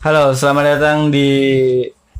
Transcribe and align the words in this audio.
Halo, 0.00 0.32
selamat 0.32 0.80
datang 0.80 1.12
di 1.12 1.28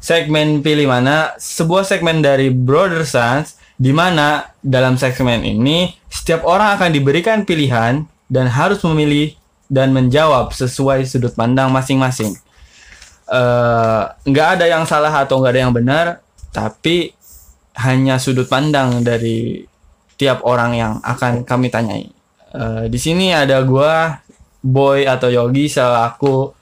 segmen 0.05 0.61
Pilih 0.61 0.85
Mana, 0.85 1.33
sebuah 1.41 1.81
segmen 1.89 2.21
dari 2.21 2.53
Brother 2.53 3.09
Sons 3.09 3.57
di 3.81 3.89
mana 3.89 4.53
dalam 4.61 5.01
segmen 5.01 5.41
ini 5.41 5.89
setiap 6.13 6.45
orang 6.45 6.77
akan 6.77 6.93
diberikan 6.93 7.49
pilihan 7.49 8.05
dan 8.29 8.53
harus 8.53 8.85
memilih 8.85 9.33
dan 9.73 9.97
menjawab 9.97 10.53
sesuai 10.53 11.09
sudut 11.09 11.33
pandang 11.33 11.73
masing-masing. 11.73 12.37
Eh, 13.33 14.03
nggak 14.29 14.49
ada 14.61 14.69
yang 14.69 14.85
salah 14.85 15.17
atau 15.17 15.41
nggak 15.41 15.53
ada 15.57 15.63
yang 15.65 15.73
benar, 15.73 16.21
tapi 16.53 17.17
hanya 17.81 18.21
sudut 18.21 18.45
pandang 18.45 19.01
dari 19.01 19.65
tiap 20.21 20.45
orang 20.45 20.77
yang 20.77 20.93
akan 21.01 21.49
kami 21.49 21.73
tanyai. 21.73 22.13
Eh, 22.53 22.93
di 22.93 23.01
sini 23.01 23.33
ada 23.33 23.57
gua, 23.65 24.21
Boy 24.61 25.09
atau 25.09 25.33
Yogi 25.33 25.73
selaku 25.73 26.60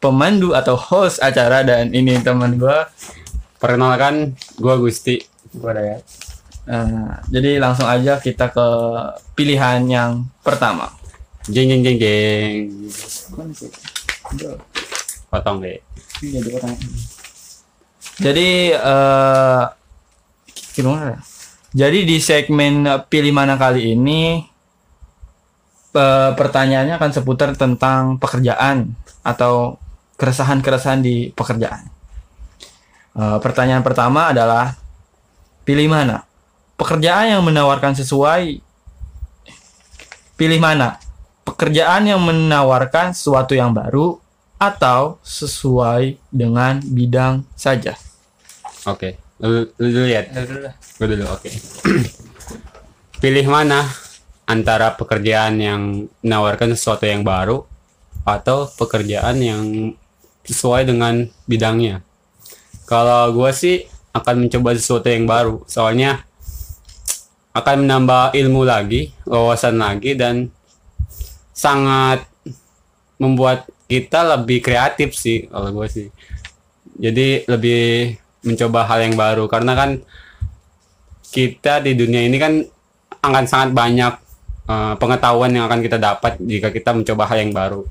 pemandu 0.00 0.56
atau 0.56 0.74
host 0.74 1.20
acara 1.20 1.62
dan 1.62 1.92
ini 1.92 2.18
teman 2.24 2.56
gua. 2.56 2.88
Perkenalkan, 3.60 4.34
gua 4.56 4.80
Gusti. 4.80 5.20
Gua 5.52 5.76
ada 5.76 5.82
ya. 5.84 5.98
Eh, 6.70 7.08
jadi 7.28 7.60
langsung 7.60 7.84
aja 7.84 8.16
kita 8.16 8.48
ke 8.48 8.66
pilihan 9.36 9.84
yang 9.84 10.24
pertama. 10.40 10.88
Jeng 11.48 11.68
jeng 11.68 11.82
jeng 11.84 11.98
jeng. 12.00 12.56
Potong 15.28 15.60
deh. 15.60 15.82
Jadi 18.20 18.48
eh 18.76 19.62
gimana? 20.76 21.16
ya? 21.16 21.18
Jadi 21.70 21.98
di 22.02 22.16
segmen 22.18 22.86
pilih 23.08 23.32
mana 23.34 23.58
kali 23.58 23.94
ini 23.98 24.44
eh, 25.96 26.30
pertanyaannya 26.38 26.94
akan 26.96 27.10
seputar 27.12 27.56
tentang 27.58 28.14
pekerjaan 28.16 28.94
atau 29.26 29.74
keresahan-keresahan 30.20 31.00
di 31.00 31.32
pekerjaan. 31.32 31.88
Eh, 33.16 33.38
pertanyaan 33.40 33.80
pertama 33.80 34.30
adalah 34.30 34.76
pilih 35.64 35.88
mana? 35.88 36.28
Pekerjaan 36.76 37.36
yang 37.36 37.42
menawarkan 37.42 37.96
sesuai 37.96 38.60
pilih 40.36 40.60
mana? 40.60 41.00
Pekerjaan 41.42 42.06
yang 42.06 42.20
menawarkan 42.20 43.16
sesuatu 43.16 43.56
yang 43.56 43.72
baru 43.72 44.20
atau 44.60 45.16
sesuai 45.24 46.20
dengan 46.28 46.78
bidang 46.84 47.48
saja. 47.56 47.96
Oke. 48.84 49.16
Lu, 49.40 49.64
lu 49.80 49.88
dulu 49.88 50.08
ya. 50.08 50.28
Gua 51.00 51.06
dulu, 51.08 51.24
oke. 51.32 51.50
Pilih 53.24 53.46
mana 53.48 53.88
antara 54.44 54.92
pekerjaan 54.96 55.56
yang 55.60 56.08
menawarkan 56.20 56.76
sesuatu 56.76 57.08
yang 57.08 57.24
baru 57.24 57.64
atau 58.24 58.68
pekerjaan 58.76 59.36
yang 59.40 59.64
sesuai 60.50 60.90
dengan 60.90 61.30
bidangnya. 61.46 62.02
Kalau 62.90 63.30
gua 63.30 63.54
sih 63.54 63.86
akan 64.10 64.46
mencoba 64.46 64.74
sesuatu 64.74 65.06
yang 65.06 65.30
baru, 65.30 65.62
soalnya 65.70 66.26
akan 67.54 67.86
menambah 67.86 68.34
ilmu 68.34 68.66
lagi, 68.66 69.14
wawasan 69.26 69.78
lagi 69.78 70.18
dan 70.18 70.50
sangat 71.54 72.26
membuat 73.18 73.66
kita 73.90 74.22
lebih 74.38 74.62
kreatif 74.62 75.18
sih 75.18 75.50
kalau 75.50 75.74
gue 75.74 75.86
sih. 75.90 76.08
Jadi 76.96 77.44
lebih 77.50 78.14
mencoba 78.46 78.86
hal 78.86 79.04
yang 79.04 79.18
baru 79.18 79.44
karena 79.50 79.74
kan 79.76 79.90
kita 81.30 81.84
di 81.84 81.98
dunia 81.98 82.24
ini 82.24 82.38
kan 82.38 82.64
akan 83.20 83.44
sangat 83.44 83.70
banyak 83.74 84.14
eh, 84.70 84.94
pengetahuan 84.96 85.52
yang 85.52 85.66
akan 85.66 85.82
kita 85.82 85.98
dapat 85.98 86.38
jika 86.38 86.70
kita 86.70 86.94
mencoba 86.94 87.26
hal 87.28 87.38
yang 87.42 87.52
baru. 87.52 87.82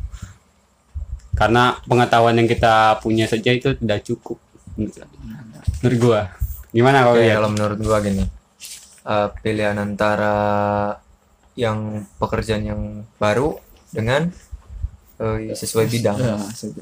Karena 1.39 1.79
pengetahuan 1.87 2.35
yang 2.35 2.51
kita 2.51 2.99
punya 2.99 3.23
saja 3.23 3.55
itu 3.55 3.71
tidak 3.79 4.03
cukup. 4.03 4.35
Menurut 5.79 5.99
gua. 6.03 6.21
Gimana 6.75 7.07
kalau 7.07 7.15
lihat? 7.15 7.35
kalau 7.39 7.49
menurut 7.55 7.79
gua 7.79 7.97
gini, 8.03 8.27
eh, 9.07 9.27
pilihan 9.39 9.79
antara 9.79 10.35
yang 11.55 12.03
pekerjaan 12.19 12.63
yang 12.67 12.81
baru 13.15 13.55
dengan 13.95 14.27
eh, 15.23 15.55
sesuai 15.55 15.87
bidang. 15.87 16.19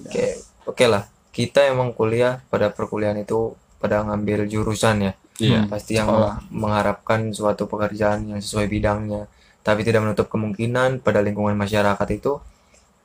Oke, 0.09 0.41
oke 0.65 0.85
lah. 0.89 1.05
Kita 1.29 1.61
emang 1.69 1.93
kuliah 1.93 2.41
pada 2.49 2.73
perkuliahan 2.73 3.21
itu 3.21 3.53
pada 3.77 4.01
ngambil 4.09 4.49
jurusan 4.49 5.05
ya. 5.05 5.13
Iya. 5.37 5.69
Pasti 5.69 6.01
yang 6.01 6.09
Sekolah. 6.09 6.35
mengharapkan 6.49 7.29
suatu 7.29 7.69
pekerjaan 7.69 8.25
yang 8.25 8.41
sesuai 8.41 8.65
bidangnya. 8.65 9.29
Tapi 9.61 9.85
tidak 9.85 10.01
menutup 10.01 10.33
kemungkinan 10.33 11.05
pada 11.05 11.21
lingkungan 11.21 11.53
masyarakat 11.53 12.07
itu 12.09 12.41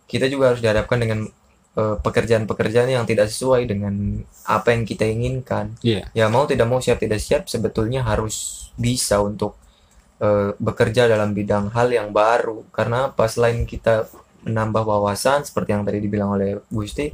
kita 0.08 0.28
juga 0.28 0.52
harus 0.52 0.60
dihadapkan 0.60 1.00
dengan 1.00 1.28
pekerjaan-pekerjaan 1.72 2.92
yang 2.92 3.08
tidak 3.08 3.32
sesuai 3.32 3.64
dengan 3.64 4.20
apa 4.44 4.76
yang 4.76 4.84
kita 4.84 5.08
inginkan. 5.08 5.72
Iya. 5.80 6.04
ya 6.12 6.28
mau 6.28 6.44
tidak 6.44 6.68
mau 6.68 6.84
siap 6.84 7.00
tidak 7.00 7.16
siap 7.16 7.48
sebetulnya 7.48 8.04
harus 8.04 8.68
bisa 8.76 9.24
untuk 9.24 9.56
eh, 10.20 10.52
bekerja 10.60 11.08
dalam 11.08 11.32
bidang 11.32 11.72
hal 11.72 11.88
yang 11.88 12.12
baru. 12.12 12.68
Karena 12.76 13.08
apa 13.08 13.24
selain 13.24 13.64
kita 13.64 14.04
menambah 14.44 14.84
wawasan 14.84 15.48
seperti 15.48 15.72
yang 15.72 15.84
tadi 15.88 15.98
dibilang 16.02 16.36
oleh 16.36 16.60
Gusti 16.68 17.08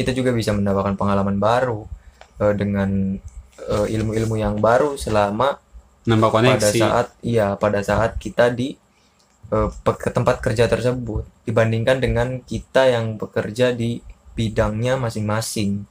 kita 0.00 0.14
juga 0.14 0.30
bisa 0.30 0.54
mendapatkan 0.54 0.94
pengalaman 0.94 1.36
baru 1.36 1.84
eh, 2.40 2.54
dengan 2.56 3.20
eh, 3.58 3.86
ilmu-ilmu 3.92 4.36
yang 4.38 4.56
baru 4.58 4.96
selama 4.96 5.58
Nambah 6.00 6.32
pada 6.32 6.56
saat 6.72 7.12
iya 7.20 7.52
pada 7.60 7.84
saat 7.84 8.16
kita 8.16 8.48
di 8.48 8.72
eh, 8.72 8.80
ke 9.50 10.08
tempat 10.14 10.38
kerja 10.38 10.70
tersebut 10.70 11.26
dibandingkan 11.42 11.98
dengan 11.98 12.38
kita 12.46 12.86
yang 12.86 13.18
bekerja 13.18 13.74
di 13.74 13.98
bidangnya 14.38 14.94
masing-masing 14.94 15.82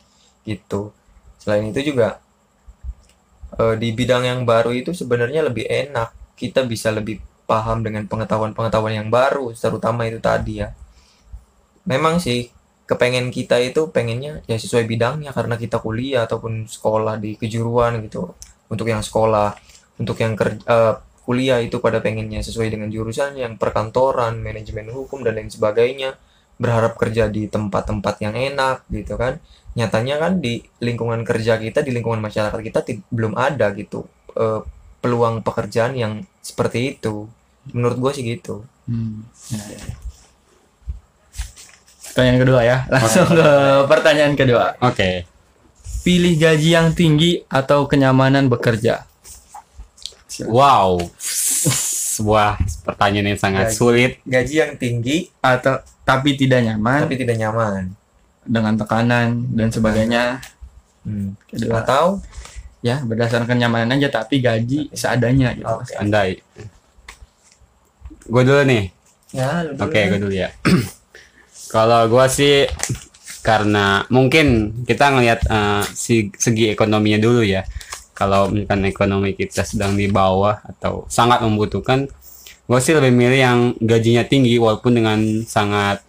gitu. 0.48 0.96
Selain 1.36 1.68
itu 1.68 1.92
juga 1.92 2.24
eh, 3.60 3.76
di 3.76 3.92
bidang 3.92 4.24
yang 4.24 4.40
baru 4.48 4.72
itu 4.72 4.96
sebenarnya 4.96 5.44
lebih 5.44 5.68
enak. 5.68 6.16
Kita 6.40 6.64
bisa 6.64 6.88
lebih 6.96 7.20
paham 7.44 7.84
dengan 7.84 8.08
pengetahuan-pengetahuan 8.08 8.96
yang 8.96 9.10
baru 9.12 9.52
terutama 9.52 10.08
itu 10.08 10.24
tadi 10.24 10.64
ya. 10.64 10.72
Memang 11.84 12.24
sih 12.24 12.48
kepengen 12.88 13.28
kita 13.30 13.60
itu 13.60 13.92
pengennya 13.92 14.40
ya 14.48 14.56
sesuai 14.56 14.88
bidangnya 14.88 15.36
karena 15.36 15.60
kita 15.60 15.84
kuliah 15.84 16.24
ataupun 16.24 16.64
sekolah 16.64 17.20
di 17.20 17.36
kejuruan 17.36 18.00
gitu. 18.08 18.32
Untuk 18.72 18.88
yang 18.88 19.04
sekolah 19.04 19.52
untuk 20.00 20.16
yang 20.24 20.40
kerja 20.40 20.64
eh, 20.64 20.96
kuliah 21.30 21.62
itu 21.62 21.78
pada 21.78 22.02
pengennya 22.02 22.42
sesuai 22.42 22.74
dengan 22.74 22.90
jurusan 22.90 23.38
yang 23.38 23.54
perkantoran 23.62 24.42
manajemen 24.42 24.90
hukum 24.90 25.22
dan 25.22 25.38
lain 25.38 25.54
sebagainya 25.54 26.18
berharap 26.58 26.98
kerja 26.98 27.30
di 27.30 27.46
tempat-tempat 27.46 28.18
yang 28.26 28.34
enak 28.34 28.82
gitu 28.90 29.14
kan 29.14 29.38
nyatanya 29.78 30.18
kan 30.18 30.42
di 30.42 30.66
lingkungan 30.82 31.22
kerja 31.22 31.62
kita 31.62 31.86
di 31.86 31.94
lingkungan 31.94 32.18
masyarakat 32.18 32.58
kita 32.58 32.82
belum 33.14 33.38
ada 33.38 33.70
gitu 33.78 34.10
eh, 34.34 34.66
peluang 35.06 35.46
pekerjaan 35.46 35.94
yang 35.94 36.26
seperti 36.42 36.98
itu 36.98 37.30
menurut 37.78 37.98
gua 38.02 38.12
sih 38.12 38.26
gitu 38.26 38.66
Hmm. 38.90 39.22
Ya, 39.54 39.62
ya, 39.70 39.78
ya. 39.86 39.96
Pertanyaan 42.10 42.40
kedua 42.42 42.60
ya. 42.66 42.78
Langsung 42.90 43.30
ke 43.30 43.50
pertanyaan 43.86 44.34
kedua. 44.34 44.74
Oke. 44.82 45.30
Pilih 46.02 46.34
gaji 46.42 46.70
yang 46.74 46.90
tinggi 46.98 47.46
atau 47.46 47.86
kenyamanan 47.86 48.50
bekerja? 48.50 49.06
Wow. 50.48 51.04
Sebuah 52.20 52.60
pertanyaan 52.84 53.36
yang 53.36 53.40
sangat 53.40 53.72
Gaji. 53.72 53.76
sulit. 53.80 54.12
gaji 54.28 54.56
yang 54.60 54.74
tinggi 54.76 55.32
Atau 55.40 55.80
tapi 56.04 56.36
tidak 56.36 56.68
nyaman 56.68 57.08
tapi 57.08 57.16
tidak 57.16 57.40
nyaman 57.40 57.96
dengan 58.50 58.74
tekanan 58.76 59.46
dan 59.54 59.70
sebagainya. 59.70 60.42
Hmm. 61.06 61.38
Kedua, 61.48 61.86
atau 61.86 62.20
ya 62.82 63.04
berdasarkan 63.04 63.46
kenyamanan 63.46 64.00
aja 64.00 64.10
tapi 64.10 64.42
gaji 64.42 64.90
seadanya 64.92 65.54
gitu. 65.54 65.70
Oke. 65.70 65.94
Andai. 66.00 66.42
Gue 68.30 68.44
dulu 68.46 68.62
nih. 68.66 68.84
ya 69.34 69.70
Oke, 69.78 70.00
lah. 70.02 70.06
gue 70.16 70.20
dulu 70.22 70.34
ya. 70.34 70.50
Kalau 71.74 72.10
gue 72.10 72.26
sih 72.34 72.66
karena 73.46 74.04
mungkin 74.10 74.82
kita 74.84 75.14
ngelihat 75.14 75.46
eh, 75.46 75.84
si 75.94 76.34
segi 76.34 76.74
ekonominya 76.74 77.22
dulu 77.22 77.46
ya. 77.46 77.62
Kalau 78.20 78.52
misalkan 78.52 78.84
ekonomi 78.84 79.32
kita 79.32 79.64
sedang 79.64 79.96
di 79.96 80.12
bawah 80.12 80.60
atau 80.68 81.08
sangat 81.08 81.40
membutuhkan, 81.40 82.12
gue 82.68 82.80
sih 82.84 82.92
lebih 82.92 83.16
milih 83.16 83.40
yang 83.40 83.60
gajinya 83.80 84.28
tinggi 84.28 84.60
walaupun 84.60 84.92
dengan 84.92 85.20
sangat 85.48 86.04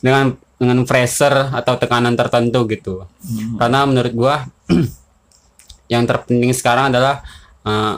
dengan 0.00 0.32
dengan 0.60 0.84
pressure 0.84 1.56
atau 1.56 1.80
tekanan 1.80 2.12
tertentu 2.12 2.68
gitu. 2.68 3.08
Hmm. 3.24 3.56
Karena 3.56 3.88
menurut 3.88 4.12
gua 4.12 4.44
yang 5.92 6.04
terpenting 6.04 6.52
sekarang 6.52 6.92
adalah 6.92 7.24
eh, 7.64 7.96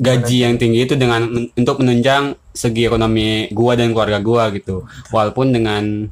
gaji 0.00 0.48
yang 0.48 0.56
tinggi 0.56 0.88
itu 0.88 0.96
dengan 0.96 1.28
men- 1.28 1.52
untuk 1.52 1.84
menunjang 1.84 2.40
segi 2.56 2.88
ekonomi 2.88 3.52
gua 3.52 3.76
dan 3.76 3.92
keluarga 3.92 4.16
gua 4.24 4.48
gitu. 4.56 4.88
Walaupun 5.12 5.52
dengan 5.52 6.08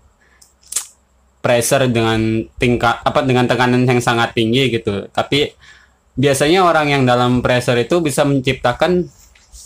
pressure 1.42 1.88
dengan 1.88 2.44
tingkat 2.60 3.02
apa 3.02 3.24
dengan 3.24 3.48
tekanan 3.48 3.88
yang 3.88 4.04
sangat 4.04 4.36
tinggi 4.36 4.68
gitu. 4.68 5.08
Tapi 5.08 5.56
biasanya 6.16 6.64
orang 6.64 6.92
yang 6.92 7.02
dalam 7.08 7.40
pressure 7.40 7.78
itu 7.80 8.00
bisa 8.04 8.22
menciptakan 8.24 9.08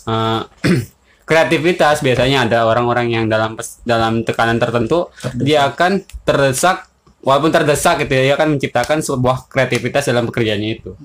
eh, 0.07 0.41
kreativitas 1.27 1.99
biasanya 1.99 2.47
ada 2.47 2.63
orang-orang 2.63 3.11
yang 3.11 3.25
dalam 3.27 3.59
dalam 3.83 4.23
tekanan 4.23 4.55
tertentu 4.55 5.11
dia 5.35 5.67
akan 5.67 6.07
terdesak 6.23 6.87
walaupun 7.19 7.51
terdesak 7.51 8.07
gitu 8.07 8.15
ya, 8.15 8.23
ya 8.31 8.35
kan 8.39 8.47
menciptakan 8.55 9.03
sebuah 9.03 9.51
kreativitas 9.51 10.07
dalam 10.07 10.23
pekerjaannya 10.31 10.69
itu. 10.79 10.95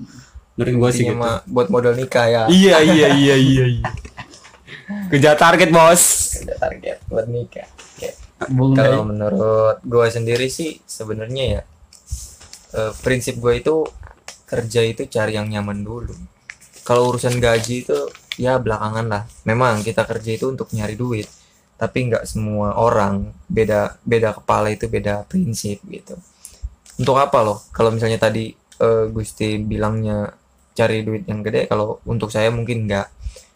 Menurut 0.55 0.73
gue 0.79 0.89
sih 0.95 1.03
gitu. 1.09 1.17
buat 1.49 1.67
modal 1.73 1.97
nikah 1.97 2.29
ya 2.29 2.41
Iya 2.45 2.77
iya 2.85 3.07
iya 3.11 3.35
iya. 3.35 3.65
iya. 3.67 3.87
Kejar 5.11 5.35
target 5.35 5.73
bos. 5.73 6.03
ada 6.45 6.55
target 6.61 6.97
buat 7.09 7.27
nikah. 7.27 7.67
Bung 8.51 8.75
kalau 8.75 9.07
menurut 9.07 9.79
gue 9.83 10.07
sendiri 10.11 10.51
sih 10.51 10.79
sebenarnya 10.83 11.43
ya 11.59 11.61
eh, 12.75 12.91
prinsip 13.03 13.39
gue 13.39 13.59
itu 13.59 13.87
kerja 14.53 14.85
itu 14.85 15.09
cari 15.09 15.33
yang 15.33 15.49
nyaman 15.49 15.81
dulu. 15.81 16.13
Kalau 16.85 17.09
urusan 17.09 17.41
gaji 17.41 17.81
itu 17.81 17.97
ya 18.37 18.61
belakangan 18.61 19.05
lah. 19.09 19.23
Memang 19.49 19.81
kita 19.81 20.05
kerja 20.05 20.37
itu 20.37 20.53
untuk 20.53 20.69
nyari 20.77 20.93
duit 20.93 21.25
tapi 21.73 22.05
nggak 22.07 22.29
semua 22.29 22.77
orang. 22.77 23.33
Beda 23.49 23.97
beda 24.05 24.37
kepala 24.37 24.69
itu 24.69 24.85
beda 24.85 25.25
prinsip 25.25 25.81
gitu. 25.89 26.13
Untuk 27.01 27.17
apa 27.17 27.41
loh? 27.41 27.65
Kalau 27.73 27.89
misalnya 27.89 28.21
tadi 28.21 28.53
eh, 28.53 29.05
Gusti 29.09 29.57
bilangnya 29.57 30.29
cari 30.77 31.01
duit 31.01 31.25
yang 31.25 31.41
gede 31.41 31.65
kalau 31.65 31.97
untuk 32.05 32.29
saya 32.29 32.53
mungkin 32.53 32.85
nggak. 32.85 33.07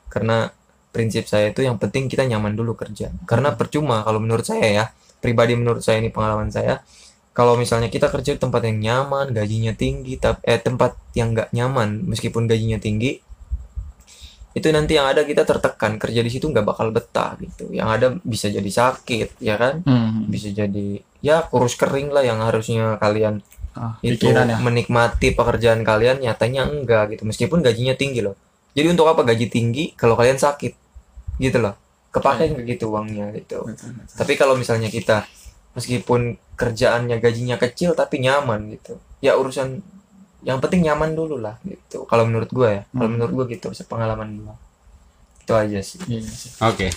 Karena 0.10 0.50
prinsip 0.90 1.30
saya 1.30 1.54
itu 1.54 1.62
yang 1.62 1.78
penting 1.78 2.10
kita 2.10 2.26
nyaman 2.26 2.58
dulu 2.58 2.74
kerja. 2.74 3.14
Karena 3.30 3.54
percuma 3.54 4.02
kalau 4.02 4.18
menurut 4.18 4.44
saya 4.44 4.66
ya. 4.66 4.86
Pribadi 5.18 5.58
menurut 5.58 5.82
saya 5.82 5.98
ini 5.98 6.14
pengalaman 6.14 6.54
saya 6.54 6.78
kalau 7.38 7.54
misalnya 7.54 7.86
kita 7.86 8.10
kerja 8.10 8.34
di 8.34 8.42
tempat 8.42 8.66
yang 8.66 8.82
nyaman 8.82 9.30
gajinya 9.30 9.78
tinggi 9.78 10.18
tapi 10.18 10.42
eh 10.42 10.58
tempat 10.58 10.98
yang 11.14 11.38
nggak 11.38 11.54
nyaman 11.54 12.02
meskipun 12.10 12.50
gajinya 12.50 12.82
tinggi 12.82 13.22
itu 14.58 14.74
nanti 14.74 14.98
yang 14.98 15.06
ada 15.06 15.22
kita 15.22 15.46
tertekan. 15.46 16.02
Kerja 16.02 16.26
di 16.26 16.34
situ 16.34 16.50
nggak 16.50 16.66
bakal 16.66 16.90
betah 16.90 17.38
gitu. 17.38 17.70
Yang 17.70 17.90
ada 17.94 18.08
bisa 18.26 18.50
jadi 18.50 18.66
sakit 18.66 19.38
ya 19.38 19.54
kan? 19.54 19.86
Hmm. 19.86 20.26
bisa 20.26 20.50
jadi 20.50 20.98
ya 21.22 21.46
kurus 21.46 21.78
kering 21.78 22.10
lah 22.10 22.26
yang 22.26 22.42
harusnya 22.42 22.98
kalian 22.98 23.46
Ah, 23.78 23.94
itu 24.02 24.18
pikiran 24.18 24.50
ya. 24.50 24.58
menikmati 24.58 25.38
pekerjaan 25.38 25.86
kalian 25.86 26.26
nyatanya 26.26 26.66
enggak 26.66 27.14
gitu. 27.14 27.30
Meskipun 27.30 27.62
gajinya 27.62 27.94
tinggi 27.94 28.26
loh. 28.26 28.34
Jadi 28.74 28.90
untuk 28.90 29.06
apa 29.06 29.22
gaji 29.22 29.46
tinggi? 29.46 29.94
Kalau 29.94 30.18
kalian 30.18 30.42
sakit 30.42 30.74
gitu 31.38 31.58
loh. 31.62 31.78
Kepake 32.10 32.50
nggak 32.50 32.66
gitu 32.66 32.90
uangnya 32.90 33.30
gitu. 33.38 33.62
Tapi 34.18 34.34
kalau 34.34 34.58
misalnya 34.58 34.90
kita 34.90 35.30
meskipun 35.78 36.22
kerjaannya 36.56 37.16
gajinya 37.18 37.56
kecil 37.56 37.94
tapi 37.94 38.18
nyaman 38.20 38.74
gitu 38.74 38.98
ya 39.20 39.38
urusan 39.38 39.80
yang 40.42 40.58
penting 40.58 40.82
nyaman 40.84 41.14
dulu 41.14 41.38
lah 41.38 41.62
gitu 41.62 42.04
kalau 42.04 42.26
menurut 42.26 42.50
gue 42.50 42.70
ya 42.72 42.82
kalau 42.88 43.06
Hmm. 43.06 43.14
menurut 43.14 43.34
gue 43.36 43.56
gitu 43.56 43.70
sepengalaman 43.72 44.38
gue 44.38 44.56
itu 45.40 45.54
aja 45.54 45.80
sih 45.80 46.00
Iya 46.04 46.22
sih. 46.24 46.52
Oke. 46.60 46.88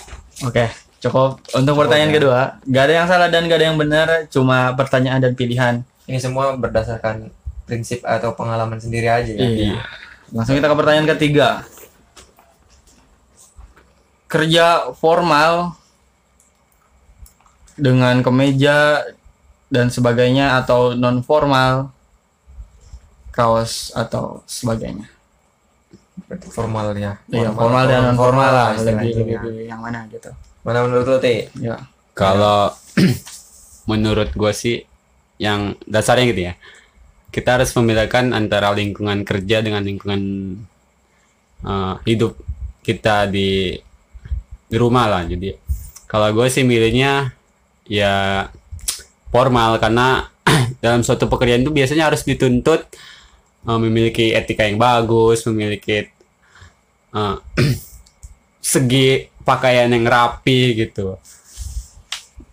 Oke, 0.41 0.65
cukup 0.99 1.39
untuk 1.51 1.77
pertanyaan 1.77 2.09
Oke. 2.09 2.17
kedua. 2.17 2.39
Gak 2.65 2.83
ada 2.83 2.93
yang 2.93 3.07
salah 3.07 3.27
dan 3.27 3.45
gak 3.45 3.55
ada 3.55 3.67
yang 3.67 3.77
benar, 3.77 4.07
cuma 4.27 4.73
pertanyaan 4.73 5.21
dan 5.21 5.33
pilihan. 5.33 5.85
ini 6.03 6.17
semua 6.17 6.51
berdasarkan 6.53 7.31
prinsip 7.63 8.03
atau 8.03 8.33
pengalaman 8.33 8.75
sendiri 8.75 9.07
aja 9.07 9.31
ya 9.31 9.39
Iya. 9.39 9.79
Langsung 10.29 10.57
kita 10.57 10.67
ke 10.67 10.75
pertanyaan 10.75 11.07
ketiga. 11.09 11.63
Kerja 14.27 14.65
formal 14.93 15.75
dengan 17.77 18.19
kemeja 18.21 19.05
dan 19.71 19.87
sebagainya 19.87 20.59
atau 20.59 20.93
non 20.93 21.23
formal 21.23 21.89
kaos 23.31 23.95
atau 23.95 24.43
sebagainya. 24.43 25.07
Berarti 26.27 26.47
formal 26.51 26.91
ya 26.95 27.15
Iya, 27.31 27.49
formal 27.55 27.83
dan 27.87 27.99
non 28.11 28.17
formal 28.19 28.49
lah, 28.51 28.69
istilahnya. 28.75 29.07
lebih 29.07 29.15
lebih 29.23 29.37
pilih 29.39 29.65
yang 29.71 29.81
mana 29.81 30.03
gitu. 30.11 30.29
mana 30.61 30.85
menurut 30.85 31.05
lo 31.07 31.17
teh 31.17 31.47
Ya. 31.57 31.79
Kalau 32.13 32.75
menurut 33.89 34.29
gue 34.35 34.51
sih 34.53 34.83
yang 35.39 35.73
dasarnya 35.87 36.25
gitu 36.29 36.41
ya. 36.51 36.53
Kita 37.31 37.55
harus 37.55 37.71
membedakan 37.71 38.35
antara 38.35 38.75
lingkungan 38.75 39.23
kerja 39.23 39.63
dengan 39.63 39.81
lingkungan 39.87 40.21
eh, 41.63 41.95
hidup 42.05 42.35
kita 42.83 43.31
di 43.31 43.79
di 44.67 44.75
rumah 44.75 45.07
lah. 45.07 45.23
Jadi 45.23 45.55
kalau 46.05 46.27
gue 46.35 46.47
sih 46.51 46.67
milihnya 46.67 47.31
ya 47.91 48.47
formal 49.35 49.75
karena 49.83 50.31
dalam 50.83 51.03
suatu 51.03 51.27
pekerjaan 51.27 51.67
itu 51.67 51.75
biasanya 51.75 52.07
harus 52.07 52.23
dituntut 52.23 52.87
eh, 53.67 53.79
memiliki 53.83 54.31
etika 54.31 54.63
yang 54.63 54.79
bagus, 54.79 55.43
memiliki 55.51 56.07
eh, 57.11 57.35
segi 58.71 59.27
pakaian 59.43 59.91
yang 59.91 60.07
rapi 60.07 60.87
gitu 60.87 61.19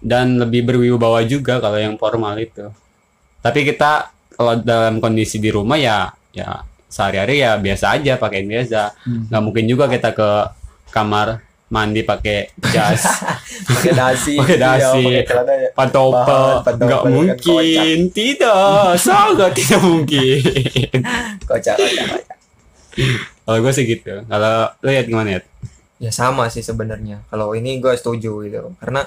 dan 0.03 0.39
lebih 0.39 0.67
berwibawa 0.67 1.23
juga 1.23 1.63
kalau 1.63 1.79
yang 1.79 1.95
formal 1.95 2.35
itu. 2.39 2.71
Tapi 3.39 3.63
kita 3.63 4.11
kalau 4.35 4.59
dalam 4.59 4.99
kondisi 4.99 5.39
di 5.39 5.51
rumah 5.51 5.79
ya 5.79 6.11
ya 6.35 6.63
sehari-hari 6.87 7.43
ya 7.43 7.59
biasa 7.59 7.99
aja 7.99 8.19
pakaian 8.19 8.47
biasa. 8.47 8.95
Hmm. 9.07 9.31
nggak 9.31 9.43
mungkin 9.43 9.65
juga 9.71 9.85
kita 9.87 10.11
ke 10.15 10.31
kamar 10.91 11.48
mandi 11.69 12.01
pakai 12.01 12.49
jas, 12.67 13.05
pakai 13.69 13.93
dasi 13.93 14.35
Pakai 14.35 14.57
dasi. 14.57 15.03
iya, 15.05 15.21
pakai 15.21 15.25
celana 15.27 15.55
ya. 15.55 15.69
pantopel, 15.73 16.45
nggak 16.65 17.01
kan 17.01 17.13
mungkin, 17.13 17.97
tidak, 18.11 18.97
sangat 18.97 19.53
tidak 19.59 19.81
mungkin. 19.81 20.41
kocak 21.45 21.77
kocak 21.77 22.07
kocak 22.09 22.37
Kalau 23.45 23.59
gue 23.59 23.73
sih 23.73 23.85
gitu. 23.87 24.13
Kalau 24.23 24.55
lihat 24.83 25.05
gimana 25.07 25.29
ya? 25.31 25.41
ya 25.99 26.11
sama 26.11 26.47
sih 26.47 26.63
sebenarnya 26.63 27.27
kalau 27.27 27.53
ini 27.53 27.79
gue 27.79 27.91
setuju 27.93 28.47
gitu 28.47 28.71
karena 28.79 29.03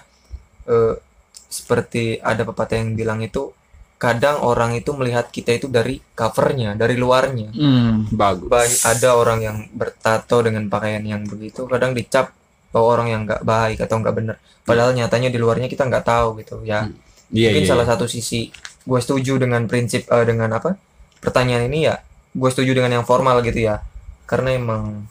eh, 0.65 0.99
seperti 1.47 2.19
ada 2.19 2.43
pepatah 2.43 2.77
yang 2.77 2.93
bilang 2.93 3.19
itu 3.19 3.55
kadang 3.95 4.41
orang 4.41 4.73
itu 4.73 4.91
melihat 4.91 5.29
kita 5.29 5.55
itu 5.55 5.67
dari 5.67 6.03
covernya 6.11 6.75
dari 6.75 6.95
luarnya 6.95 7.47
Hmm. 7.51 8.11
Bagus. 8.11 8.43
Banyak, 8.45 8.79
ada 8.83 9.09
orang 9.13 9.39
yang 9.39 9.57
bertato 9.71 10.41
dengan 10.41 10.67
pakaian 10.67 10.99
yang 11.01 11.23
begitu 11.23 11.63
kadang 11.63 11.93
dicap 11.93 12.35
bahwa 12.71 12.87
orang 12.87 13.07
yang 13.11 13.21
nggak 13.27 13.43
baik 13.43 13.79
atau 13.83 13.99
nggak 13.99 14.15
bener. 14.15 14.35
Padahal 14.63 14.95
nyatanya 14.95 15.29
di 15.29 15.39
luarnya 15.39 15.67
kita 15.67 15.87
nggak 15.87 16.05
tahu 16.07 16.39
gitu 16.41 16.63
ya. 16.63 16.87
Iya, 17.31 17.51
mungkin 17.51 17.63
iya. 17.63 17.69
salah 17.69 17.85
satu 17.87 18.07
sisi 18.07 18.51
gue 18.81 18.99
setuju 18.99 19.37
dengan 19.37 19.67
prinsip 19.69 20.09
eh, 20.09 20.25
dengan 20.25 20.51
apa 20.55 20.75
pertanyaan 21.19 21.67
ini 21.67 21.91
ya. 21.91 21.99
Gue 22.31 22.49
setuju 22.49 22.71
dengan 22.75 23.01
yang 23.01 23.05
formal 23.05 23.43
gitu 23.43 23.59
ya. 23.67 23.83
Karena 24.25 24.55
emang 24.55 25.05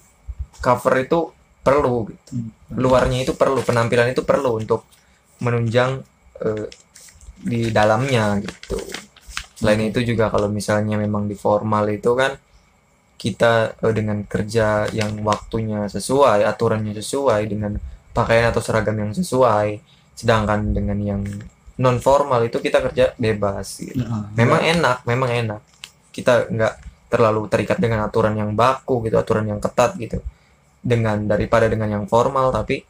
cover 0.61 0.95
itu 1.05 1.33
perlu 1.61 2.09
gitu. 2.09 2.49
Luarnya 2.77 3.25
itu 3.29 3.37
perlu 3.37 3.61
penampilan 3.61 4.17
itu 4.17 4.25
perlu 4.25 4.57
untuk 4.57 4.89
menunjang 5.45 6.01
eh, 6.41 6.67
di 7.41 7.69
dalamnya 7.73 8.41
gitu. 8.41 8.81
Selain 9.61 9.81
itu 9.85 10.01
juga 10.01 10.33
kalau 10.33 10.49
misalnya 10.49 10.97
memang 10.97 11.29
di 11.29 11.37
formal 11.37 11.85
itu 11.93 12.17
kan 12.17 12.33
kita 13.21 13.77
eh, 13.85 13.93
dengan 13.93 14.25
kerja 14.25 14.89
yang 14.97 15.21
waktunya 15.21 15.85
sesuai 15.93 16.41
aturannya 16.49 16.97
sesuai 16.97 17.43
dengan 17.53 17.77
pakaian 18.17 18.49
atau 18.49 18.65
seragam 18.65 18.97
yang 18.97 19.13
sesuai 19.13 19.69
sedangkan 20.17 20.73
dengan 20.73 20.99
yang 21.01 21.23
non 21.81 21.97
formal 22.01 22.41
itu 22.49 22.61
kita 22.61 22.81
kerja 22.89 23.05
bebas 23.17 23.67
gitu. 23.81 24.01
Nah, 24.05 24.33
memang 24.37 24.61
enak 24.65 24.97
memang 25.05 25.31
enak 25.33 25.61
kita 26.17 26.49
nggak 26.49 26.75
terlalu 27.13 27.43
terikat 27.53 27.77
dengan 27.77 28.07
aturan 28.09 28.35
yang 28.37 28.53
baku 28.57 29.05
gitu 29.05 29.17
aturan 29.21 29.45
yang 29.49 29.61
ketat 29.61 29.97
gitu 30.01 30.21
dengan 30.81 31.21
daripada 31.29 31.69
dengan 31.69 31.89
yang 32.01 32.05
formal 32.09 32.49
tapi 32.53 32.85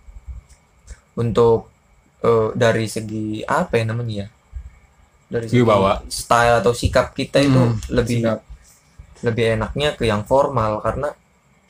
untuk 1.19 1.69
eh, 2.23 2.49
dari 2.55 2.87
segi 2.87 3.43
apa 3.45 3.73
ya 3.81 3.85
namanya 3.91 4.15
ya 4.25 4.29
dari 5.31 5.47
segi 5.47 5.63
Wibawa. 5.63 6.03
style 6.11 6.55
atau 6.63 6.73
sikap 6.75 7.15
kita 7.15 7.39
itu 7.43 7.61
Hmm, 7.61 7.79
lebih 7.91 8.21
sikap. 8.23 8.39
Lebih 9.27 9.61
enaknya 9.61 9.95
ke 9.97 10.09
yang 10.09 10.25
formal 10.25 10.81
karena 10.81 11.13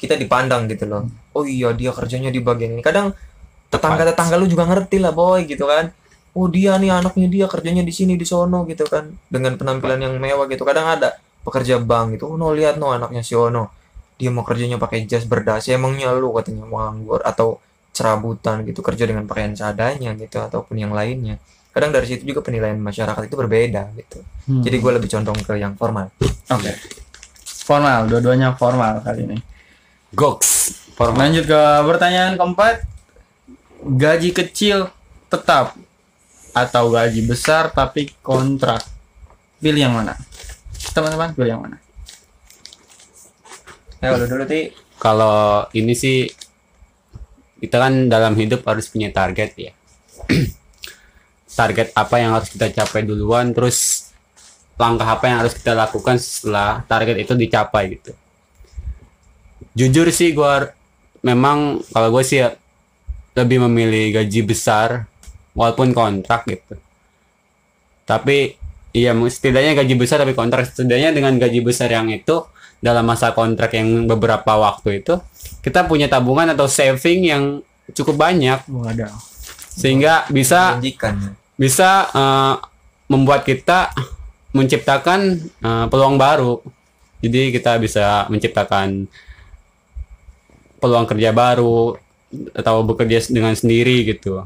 kita 0.01 0.17
dipandang 0.17 0.65
gitu 0.71 0.89
loh. 0.89 1.05
Oh 1.37 1.45
iya 1.45 1.77
dia 1.77 1.93
kerjanya 1.93 2.33
di 2.33 2.41
bagian 2.41 2.73
ini. 2.79 2.83
Kadang 2.83 3.13
tetangga 3.69 4.09
tetangga 4.09 4.41
lu 4.41 4.49
juga 4.49 4.65
ngerti 4.65 4.97
lah 4.97 5.13
boy 5.13 5.45
gitu 5.45 5.69
kan. 5.69 5.93
Oh 6.33 6.47
dia 6.49 6.79
nih 6.81 6.95
anaknya 6.95 7.29
dia 7.29 7.47
kerjanya 7.51 7.85
di 7.85 7.93
sini 7.93 8.17
di 8.17 8.25
sono 8.25 8.65
gitu 8.65 8.89
kan. 8.89 9.13
Dengan 9.29 9.61
penampilan 9.61 10.01
yang 10.01 10.15
mewah 10.17 10.49
gitu. 10.49 10.65
Kadang 10.65 10.89
ada 10.89 11.21
pekerja 11.45 11.77
bank 11.77 12.17
gitu. 12.17 12.33
Oh 12.33 12.37
no 12.41 12.55
lihat 12.57 12.81
no 12.81 12.97
anaknya 12.97 13.21
si 13.21 13.37
Ono. 13.37 13.69
Dia 14.17 14.33
mau 14.33 14.45
kerjanya 14.45 14.81
pakai 14.81 15.05
jas 15.05 15.25
berdasi 15.29 15.77
emangnya 15.77 16.13
lu 16.17 16.33
katanya 16.37 16.65
mau 16.65 16.81
nganggur 16.89 17.21
atau 17.21 17.61
serabutan 17.93 18.65
gitu. 18.65 18.81
Kerja 18.81 19.05
dengan 19.05 19.29
pakaian 19.29 19.53
seadanya 19.53 20.17
gitu 20.17 20.41
ataupun 20.41 20.81
yang 20.81 20.97
lainnya. 20.97 21.37
Kadang 21.71 21.95
dari 21.95 22.07
situ 22.09 22.27
juga 22.27 22.43
penilaian 22.43 22.75
masyarakat 22.81 23.31
itu 23.31 23.37
berbeda 23.39 23.95
gitu. 23.95 24.19
Hmm. 24.51 24.67
jadi 24.67 24.77
gue 24.83 24.93
lebih 24.99 25.09
condong 25.13 25.39
ke 25.39 25.55
yang 25.55 25.79
formal. 25.79 26.11
Oke. 26.51 26.73
Formal, 27.65 28.09
dua-duanya 28.09 28.57
formal 28.57 29.05
kali 29.05 29.27
ini. 29.29 29.39
Goks. 30.13 30.75
Formal. 30.97 31.29
Lanjut 31.29 31.45
ke 31.47 31.61
pertanyaan 31.87 32.35
keempat. 32.35 32.85
Gaji 33.81 34.31
kecil 34.37 34.93
tetap 35.33 35.73
atau 36.53 36.85
gaji 36.91 37.25
besar 37.25 37.71
tapi 37.73 38.11
kontrak. 38.21 38.83
Pilih 39.63 39.89
yang 39.89 39.95
mana? 39.95 40.19
Teman-teman, 40.93 41.33
pilih 41.37 41.53
yang 41.57 41.63
mana? 41.63 41.79
ya 44.01 44.17
lu 44.17 44.25
dulu 44.25 44.49
ti 44.49 44.73
Kalau 44.97 45.69
ini 45.77 45.93
sih 45.93 46.25
kita 47.61 47.77
kan 47.77 48.09
dalam 48.09 48.37
hidup 48.37 48.65
harus 48.65 48.89
punya 48.89 49.13
target 49.13 49.51
ya. 49.57 49.73
target 51.61 51.93
apa 51.97 52.17
yang 52.21 52.37
harus 52.37 52.53
kita 52.53 52.69
capai 52.73 53.05
duluan 53.05 53.53
terus 53.57 54.10
langkah 54.81 55.05
apa 55.05 55.25
yang 55.29 55.45
harus 55.45 55.53
kita 55.53 55.77
lakukan 55.77 56.17
setelah 56.17 56.81
target 56.89 57.21
itu 57.21 57.37
dicapai 57.37 58.01
gitu. 58.01 58.17
Jujur 59.77 60.09
sih 60.09 60.33
gua 60.33 60.73
memang 61.21 61.85
kalau 61.93 62.09
gue 62.17 62.25
sih 62.25 62.41
ya 62.41 62.57
lebih 63.37 63.61
memilih 63.69 64.21
gaji 64.21 64.41
besar 64.43 65.05
walaupun 65.53 65.93
kontrak 65.93 66.49
gitu. 66.49 66.81
Tapi 68.09 68.57
iya 68.97 69.15
setidaknya 69.15 69.77
gaji 69.85 69.95
besar 70.01 70.25
tapi 70.25 70.33
kontrak. 70.33 70.67
Setidaknya 70.73 71.13
dengan 71.15 71.37
gaji 71.37 71.61
besar 71.61 71.93
yang 71.93 72.09
itu 72.11 72.43
dalam 72.81 73.05
masa 73.05 73.37
kontrak 73.37 73.77
yang 73.77 74.09
beberapa 74.09 74.57
waktu 74.57 75.05
itu 75.05 75.21
kita 75.61 75.85
punya 75.85 76.09
tabungan 76.09 76.57
atau 76.57 76.65
saving 76.65 77.29
yang 77.29 77.43
cukup 77.93 78.17
banyak. 78.17 78.65
Sehingga 79.77 80.27
bisa 80.33 80.81
bisa 81.55 82.09
eh, 82.11 82.55
membuat 83.07 83.45
kita 83.45 83.93
menciptakan 84.53 85.21
eh, 85.41 85.87
peluang 85.89 86.17
baru. 86.17 86.61
Jadi 87.21 87.53
kita 87.53 87.77
bisa 87.77 88.25
menciptakan 88.33 89.05
peluang 90.81 91.05
kerja 91.05 91.31
baru 91.31 91.95
atau 92.57 92.75
bekerja 92.87 93.29
dengan 93.29 93.53
sendiri 93.53 94.09
gitu. 94.09 94.41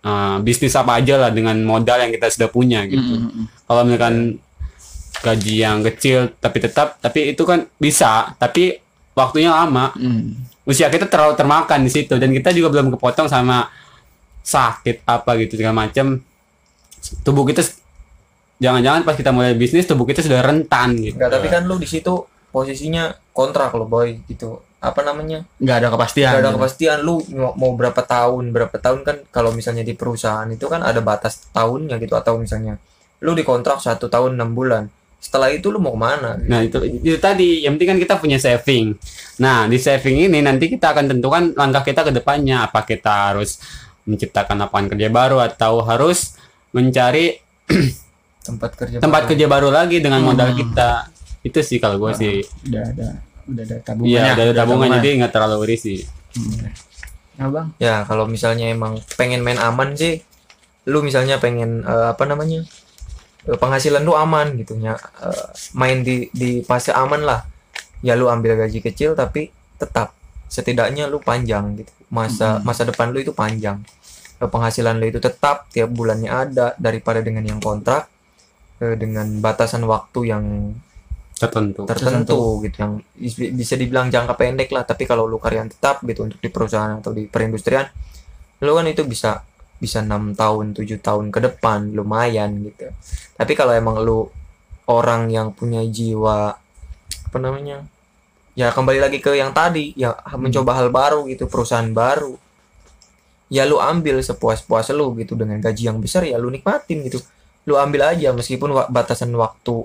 Eh, 0.00 0.36
bisnis 0.40 0.72
apa 0.72 0.96
aja 0.96 1.20
lah 1.20 1.30
dengan 1.30 1.60
modal 1.60 2.00
yang 2.00 2.12
kita 2.12 2.32
sudah 2.32 2.48
punya 2.48 2.88
gitu. 2.88 3.28
Kalau 3.68 3.82
misalkan 3.84 4.40
gaji 5.20 5.54
yang 5.60 5.84
kecil 5.84 6.32
tapi 6.40 6.64
tetap 6.64 6.96
tapi 6.96 7.36
itu 7.36 7.44
kan 7.44 7.68
bisa 7.76 8.32
tapi 8.40 8.80
waktunya 9.12 9.52
lama 9.52 9.92
Hmm. 9.92 10.32
usia 10.64 10.88
kita 10.88 11.04
terlalu 11.04 11.36
termakan 11.36 11.84
di 11.84 11.92
situ 11.92 12.16
dan 12.16 12.32
kita 12.32 12.56
juga 12.56 12.72
belum 12.72 12.96
kepotong 12.96 13.28
sama 13.28 13.68
sakit 14.40 15.04
apa 15.04 15.36
gitu 15.36 15.60
segala 15.60 15.84
macam 15.84 16.24
tubuh 17.20 17.44
kita 17.44 17.60
jangan-jangan 18.60 19.02
pas 19.08 19.16
kita 19.16 19.32
mulai 19.32 19.56
bisnis 19.56 19.88
tubuh 19.88 20.04
kita 20.04 20.20
sudah 20.20 20.44
rentan 20.44 21.00
gitu 21.00 21.16
Enggak, 21.16 21.32
tapi 21.32 21.46
kan 21.48 21.64
lu 21.64 21.80
di 21.80 21.88
situ 21.88 22.28
posisinya 22.50 23.14
kontrak 23.30 23.72
lo 23.74 23.86
boy 23.86 24.20
gitu. 24.26 24.60
Apa 24.80 25.04
namanya? 25.04 25.44
nggak 25.60 25.76
ada 25.76 25.88
kepastian. 25.92 26.32
Gak 26.32 26.40
ada 26.40 26.50
gitu. 26.52 26.56
kepastian 26.56 26.98
lu 27.04 27.20
mau, 27.36 27.52
mau 27.52 27.72
berapa 27.76 28.00
tahun, 28.00 28.48
berapa 28.48 28.76
tahun 28.80 29.04
kan 29.04 29.16
kalau 29.28 29.52
misalnya 29.52 29.84
di 29.84 29.92
perusahaan 29.92 30.48
itu 30.48 30.64
kan 30.72 30.80
ada 30.80 31.04
batas 31.04 31.52
tahunnya 31.52 32.00
gitu 32.00 32.16
atau 32.16 32.40
misalnya 32.40 32.80
lu 33.20 33.36
dikontrak 33.36 33.76
satu 33.80 34.08
tahun 34.08 34.40
enam 34.40 34.56
bulan. 34.56 34.88
Setelah 35.20 35.52
itu 35.52 35.68
lu 35.68 35.76
mau 35.84 35.92
ke 35.92 36.00
mana? 36.00 36.40
nah 36.48 36.64
itu 36.64 36.80
itu 36.80 37.20
tadi 37.20 37.60
yang 37.60 37.76
penting 37.76 37.92
kan 37.92 37.98
kita 38.00 38.14
punya 38.16 38.40
saving 38.40 38.96
nah 39.36 39.68
di 39.68 39.76
saving 39.76 40.32
ini 40.32 40.40
nanti 40.40 40.72
kita 40.72 40.96
akan 40.96 41.12
tentukan 41.12 41.52
langkah 41.60 41.84
kita 41.84 42.08
ke 42.08 42.12
depannya 42.16 42.64
apa 42.64 42.88
kita 42.88 43.36
harus 43.36 43.60
menciptakan 44.08 44.64
lapangan 44.64 44.96
kerja 44.96 45.12
baru 45.12 45.44
atau 45.44 45.84
harus 45.84 46.40
mencari 46.72 47.36
Tempat 48.40 48.70
kerja. 48.72 48.96
tempat 48.98 49.22
baru. 49.24 49.30
kerja 49.32 49.46
baru 49.46 49.68
lagi 49.68 50.00
dengan 50.00 50.24
modal 50.24 50.56
kita 50.56 51.12
itu 51.40 51.60
sih 51.60 51.76
kalau 51.76 51.96
gue 51.98 52.12
sih 52.16 52.34
Udah 52.68 52.84
ada 52.84 53.08
udah 53.44 53.62
ada 53.64 53.76
tabungannya. 53.80 54.12
iya 54.12 54.32
ada 54.32 54.42
udah 54.48 54.56
tabungan 54.56 54.88
jadi 54.96 55.08
nggak 55.20 55.32
terlalu 55.32 55.58
risih 55.68 56.00
Nah, 57.36 57.48
bang. 57.48 57.68
Ya 57.80 58.04
kalau 58.04 58.28
misalnya 58.28 58.68
emang 58.68 59.00
pengen 59.16 59.40
main 59.40 59.56
aman 59.56 59.96
sih, 59.96 60.20
lu 60.84 61.00
misalnya 61.00 61.40
pengen 61.40 61.80
eh, 61.82 62.06
apa 62.12 62.28
namanya 62.28 62.60
eh, 63.48 63.56
penghasilan 63.56 64.04
lu 64.04 64.12
aman 64.12 64.60
gitu 64.60 64.76
ya, 64.76 64.92
eh, 65.24 65.46
main 65.72 66.04
di 66.04 66.28
di 66.36 66.60
fase 66.60 66.92
aman 66.92 67.24
lah. 67.24 67.40
Ya 68.04 68.12
lu 68.12 68.28
ambil 68.28 68.60
gaji 68.60 68.84
kecil 68.84 69.16
tapi 69.16 69.48
tetap 69.80 70.12
setidaknya 70.52 71.08
lu 71.08 71.16
panjang 71.16 71.80
gitu 71.80 71.88
masa 72.12 72.60
masa 72.60 72.84
depan 72.84 73.08
lu 73.08 73.24
itu 73.24 73.32
panjang. 73.32 73.80
Penghasilan 74.36 75.00
lu 75.00 75.08
itu 75.08 75.16
tetap 75.16 75.64
tiap 75.72 75.88
bulannya 75.88 76.28
ada 76.28 76.76
daripada 76.76 77.24
dengan 77.24 77.44
yang 77.44 77.56
kontrak 77.56 78.04
eh, 78.80 78.96
dengan 78.96 79.28
batasan 79.44 79.84
waktu 79.84 80.20
yang 80.32 80.44
tertentu. 81.40 81.88
tertentu 81.88 82.40
gitu 82.68 82.76
yang 82.84 82.92
bis- 83.16 83.52
bisa 83.56 83.74
dibilang 83.80 84.12
jangka 84.12 84.36
pendek 84.36 84.68
lah. 84.72 84.84
Tapi 84.84 85.08
kalau 85.08 85.24
lu 85.24 85.40
karyawan 85.40 85.72
tetap 85.72 86.04
gitu 86.04 86.28
untuk 86.28 86.40
di 86.40 86.52
perusahaan 86.52 87.00
atau 87.00 87.16
di 87.16 87.24
perindustrian 87.24 87.88
lu 88.60 88.76
kan 88.76 88.84
itu 88.84 89.08
bisa 89.08 89.40
bisa 89.80 90.04
enam 90.04 90.36
tahun 90.36 90.76
tujuh 90.76 91.00
tahun 91.00 91.32
ke 91.32 91.40
depan 91.40 91.96
lumayan 91.96 92.60
gitu. 92.68 92.92
Tapi 93.40 93.52
kalau 93.56 93.72
emang 93.72 94.04
lu 94.04 94.28
orang 94.84 95.32
yang 95.32 95.56
punya 95.56 95.80
jiwa 95.80 96.52
apa 97.30 97.38
namanya 97.40 97.88
ya 98.52 98.68
kembali 98.68 99.00
lagi 99.00 99.24
ke 99.24 99.32
yang 99.32 99.56
tadi 99.56 99.96
ya 99.96 100.12
mencoba 100.36 100.76
hal 100.76 100.92
baru 100.92 101.24
gitu 101.32 101.48
perusahaan 101.48 101.88
baru 101.88 102.36
ya 103.48 103.64
lu 103.64 103.80
ambil 103.80 104.20
sepuas-puas 104.20 104.92
lu 104.92 105.16
gitu. 105.16 105.32
Dengan 105.32 105.56
gaji 105.56 105.88
yang 105.88 105.96
besar 105.96 106.28
ya 106.28 106.36
lu 106.36 106.52
nikmatin 106.52 107.00
gitu 107.08 107.24
lu 107.68 107.76
ambil 107.76 108.16
aja 108.16 108.32
meskipun 108.32 108.72
batasan 108.88 109.32
waktu 109.36 109.84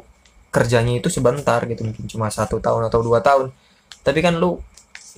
kerjanya 0.53 1.03
itu 1.03 1.11
sebentar 1.11 1.59
gitu 1.67 1.83
mungkin 1.83 2.07
cuma 2.07 2.31
satu 2.31 2.63
tahun 2.63 2.87
atau 2.87 3.03
dua 3.03 3.19
tahun 3.19 3.51
tapi 4.05 4.23
kan 4.23 4.39
lu 4.39 4.63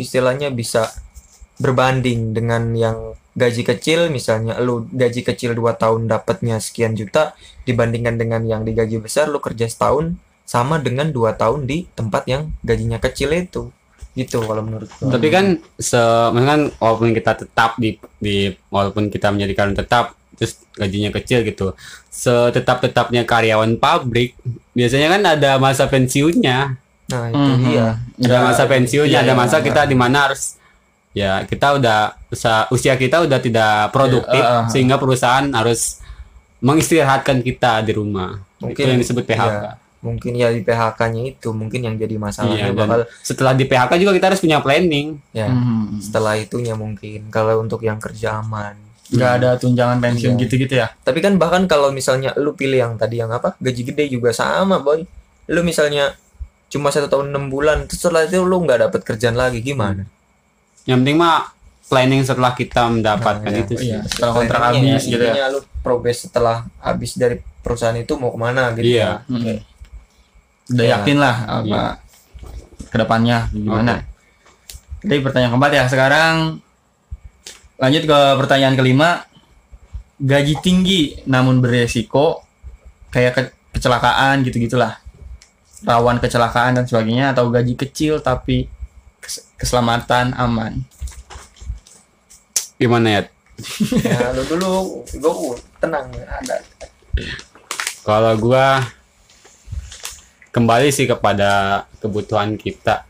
istilahnya 0.02 0.50
bisa 0.50 0.90
berbanding 1.62 2.34
dengan 2.34 2.74
yang 2.74 3.14
gaji 3.38 3.62
kecil 3.62 4.10
misalnya 4.10 4.58
lu 4.58 4.90
gaji 4.90 5.22
kecil 5.22 5.54
dua 5.54 5.78
tahun 5.78 6.10
dapatnya 6.10 6.58
sekian 6.58 6.98
juta 6.98 7.38
dibandingkan 7.70 8.18
dengan 8.18 8.42
yang 8.42 8.66
digaji 8.66 8.98
besar 8.98 9.30
lu 9.30 9.38
kerja 9.38 9.70
setahun 9.70 10.18
sama 10.42 10.82
dengan 10.82 11.14
dua 11.14 11.38
tahun 11.38 11.70
di 11.70 11.86
tempat 11.94 12.26
yang 12.26 12.50
gajinya 12.66 12.98
kecil 12.98 13.30
itu 13.38 13.70
gitu 14.18 14.42
kalau 14.42 14.66
menurut 14.66 14.90
gua. 14.98 15.14
tapi 15.14 15.30
kan 15.30 15.62
se 15.78 16.02
kan 16.34 16.74
walaupun 16.82 17.14
kita 17.14 17.46
tetap 17.46 17.78
di 17.78 18.02
di 18.18 18.50
walaupun 18.74 19.14
kita 19.14 19.30
menjadi 19.30 19.54
karyawan 19.54 19.78
tetap 19.78 20.18
terus 20.38 20.62
gajinya 20.78 21.10
kecil 21.12 21.42
gitu 21.42 21.74
setetap 22.08 22.86
tetapnya 22.86 23.26
karyawan 23.26 23.76
pabrik 23.76 24.38
biasanya 24.72 25.18
kan 25.18 25.22
ada 25.26 25.52
masa 25.58 25.90
pensiunnya 25.90 26.78
nah 27.08 27.24
itu 27.28 27.40
Mhm. 27.40 27.64
dia 27.66 27.88
ada 28.30 28.38
masa 28.46 28.64
pensiunnya 28.66 29.20
iya, 29.20 29.26
ada 29.26 29.34
iya, 29.34 29.40
masa 29.40 29.58
iya. 29.60 29.66
kita 29.66 29.82
di 29.84 29.96
mana 29.98 30.30
harus 30.30 30.56
ya 31.12 31.42
kita 31.44 31.82
udah 31.82 32.14
usia 32.70 32.94
kita 32.94 33.26
udah 33.26 33.40
tidak 33.42 33.90
produktif 33.90 34.38
Iya, 34.38 34.46
uh, 34.46 34.62
uh. 34.62 34.70
sehingga 34.70 34.96
perusahaan 35.02 35.48
harus 35.50 36.04
mengistirahatkan 36.60 37.42
kita 37.42 37.82
di 37.82 37.94
rumah 37.94 38.42
itu 38.62 38.82
yang 38.82 38.98
disebut 38.98 39.24
PHK 39.24 39.46
iya, 39.46 39.72
mungkin 39.98 40.32
ya 40.34 40.50
di 40.50 40.62
PHK-nya 40.62 41.22
itu 41.26 41.50
mungkin 41.54 41.80
yang 41.86 41.96
jadi 41.98 42.18
Iya, 42.18 42.22
masalahnya 42.22 42.70
dan 42.70 42.78
bakal 42.78 43.00
setelah 43.22 43.54
di 43.54 43.66
PHK 43.66 43.92
juga 43.98 44.12
kita 44.18 44.26
harus 44.34 44.42
punya 44.42 44.60
planning 44.62 45.08
ya 45.32 45.48
Hmm. 45.50 45.98
setelah 46.02 46.34
itunya 46.38 46.74
mungkin 46.74 47.30
kalau 47.30 47.62
untuk 47.62 47.82
yang 47.82 47.98
kerja 47.98 48.42
aman 48.42 48.74
nggak 49.10 49.32
ada 49.34 49.50
tunjangan 49.56 49.98
pensiun 49.98 50.34
Iya. 50.34 50.42
gitu-gitu 50.44 50.74
ya 50.76 50.88
tapi 51.00 51.20
kan 51.20 51.36
bahkan 51.36 51.64
kalau 51.64 51.90
misalnya 51.90 52.36
lu 52.36 52.52
pilih 52.52 52.76
yang 52.78 52.94
tadi 52.96 53.18
yang 53.18 53.30
apa 53.30 53.56
gaji 53.58 53.82
gede 53.86 54.04
juga 54.10 54.32
sama 54.32 54.78
boy 54.78 55.08
lu 55.48 55.62
misalnya 55.62 56.12
cuma 56.68 56.92
satu 56.92 57.08
tahun 57.08 57.32
enam 57.32 57.48
bulan 57.48 57.88
terus 57.88 58.02
setelah 58.02 58.24
itu 58.24 58.40
lu 58.40 58.60
nggak 58.60 58.80
dapat 58.84 59.02
kerjaan 59.04 59.34
lagi 59.34 59.62
gimana 59.62 60.04
yang 60.84 61.00
penting 61.02 61.16
mah 61.16 61.56
planning 61.88 62.20
setelah 62.20 62.52
kita 62.52 62.84
mendapatkan 62.86 63.44
Nah, 63.44 63.54
iya. 63.54 63.64
itu 63.64 63.74
sih 63.74 63.88
iya 63.90 64.04
setelah 64.04 64.34
kontrak 64.36 64.60
habis 64.68 65.04
gitu 65.04 65.24
ya 65.24 65.48
lu 65.48 65.60
progres 65.80 66.18
setelah 66.20 66.68
habis 66.78 67.16
dari 67.16 67.40
perusahaan 67.64 67.96
itu 67.96 68.12
mau 68.14 68.28
ke 68.28 68.38
mana 68.38 68.72
gitu 68.72 68.92
Iya. 68.92 69.24
kan. 69.24 69.32
Oke. 69.34 69.54
udah 70.68 70.84
Iya. 70.84 70.94
yakin 71.00 71.18
lah 71.18 71.36
apa 71.46 71.64
Iya. 71.64 71.84
ke 72.86 72.98
depannya 72.98 73.38
gimana 73.50 73.96
jadi 75.00 75.20
pertanyaan 75.22 75.52
keempat 75.54 75.72
ya 75.72 75.84
sekarang 75.88 76.36
lanjut 77.78 78.04
ke 78.06 78.20
pertanyaan 78.38 78.76
kelima. 78.78 79.26
Gaji 80.18 80.58
tinggi 80.66 81.22
namun 81.30 81.62
beresiko 81.62 82.42
kayak 83.14 83.32
ke- 83.38 83.54
kecelakaan 83.78 84.42
gitu 84.42 84.58
gitulah 84.58 84.98
rawan 85.86 86.18
kecelakaan 86.18 86.74
dan 86.74 86.90
sebagainya 86.90 87.38
atau 87.38 87.54
gaji 87.54 87.78
kecil 87.78 88.18
tapi 88.18 88.66
kes- 89.22 89.46
keselamatan 89.62 90.34
aman. 90.34 90.82
Gimana 92.82 93.08
ya 93.10 93.22
ya 94.02 94.34
lu 94.34 94.42
dulu. 94.46 95.06
Gua 95.22 95.54
tenang 95.78 96.10
ada. 96.14 96.62
Kalau 98.02 98.34
gua 98.42 98.86
kembali 100.50 100.90
sih 100.90 101.06
kepada 101.06 101.86
kebutuhan 102.02 102.58
kita. 102.58 103.06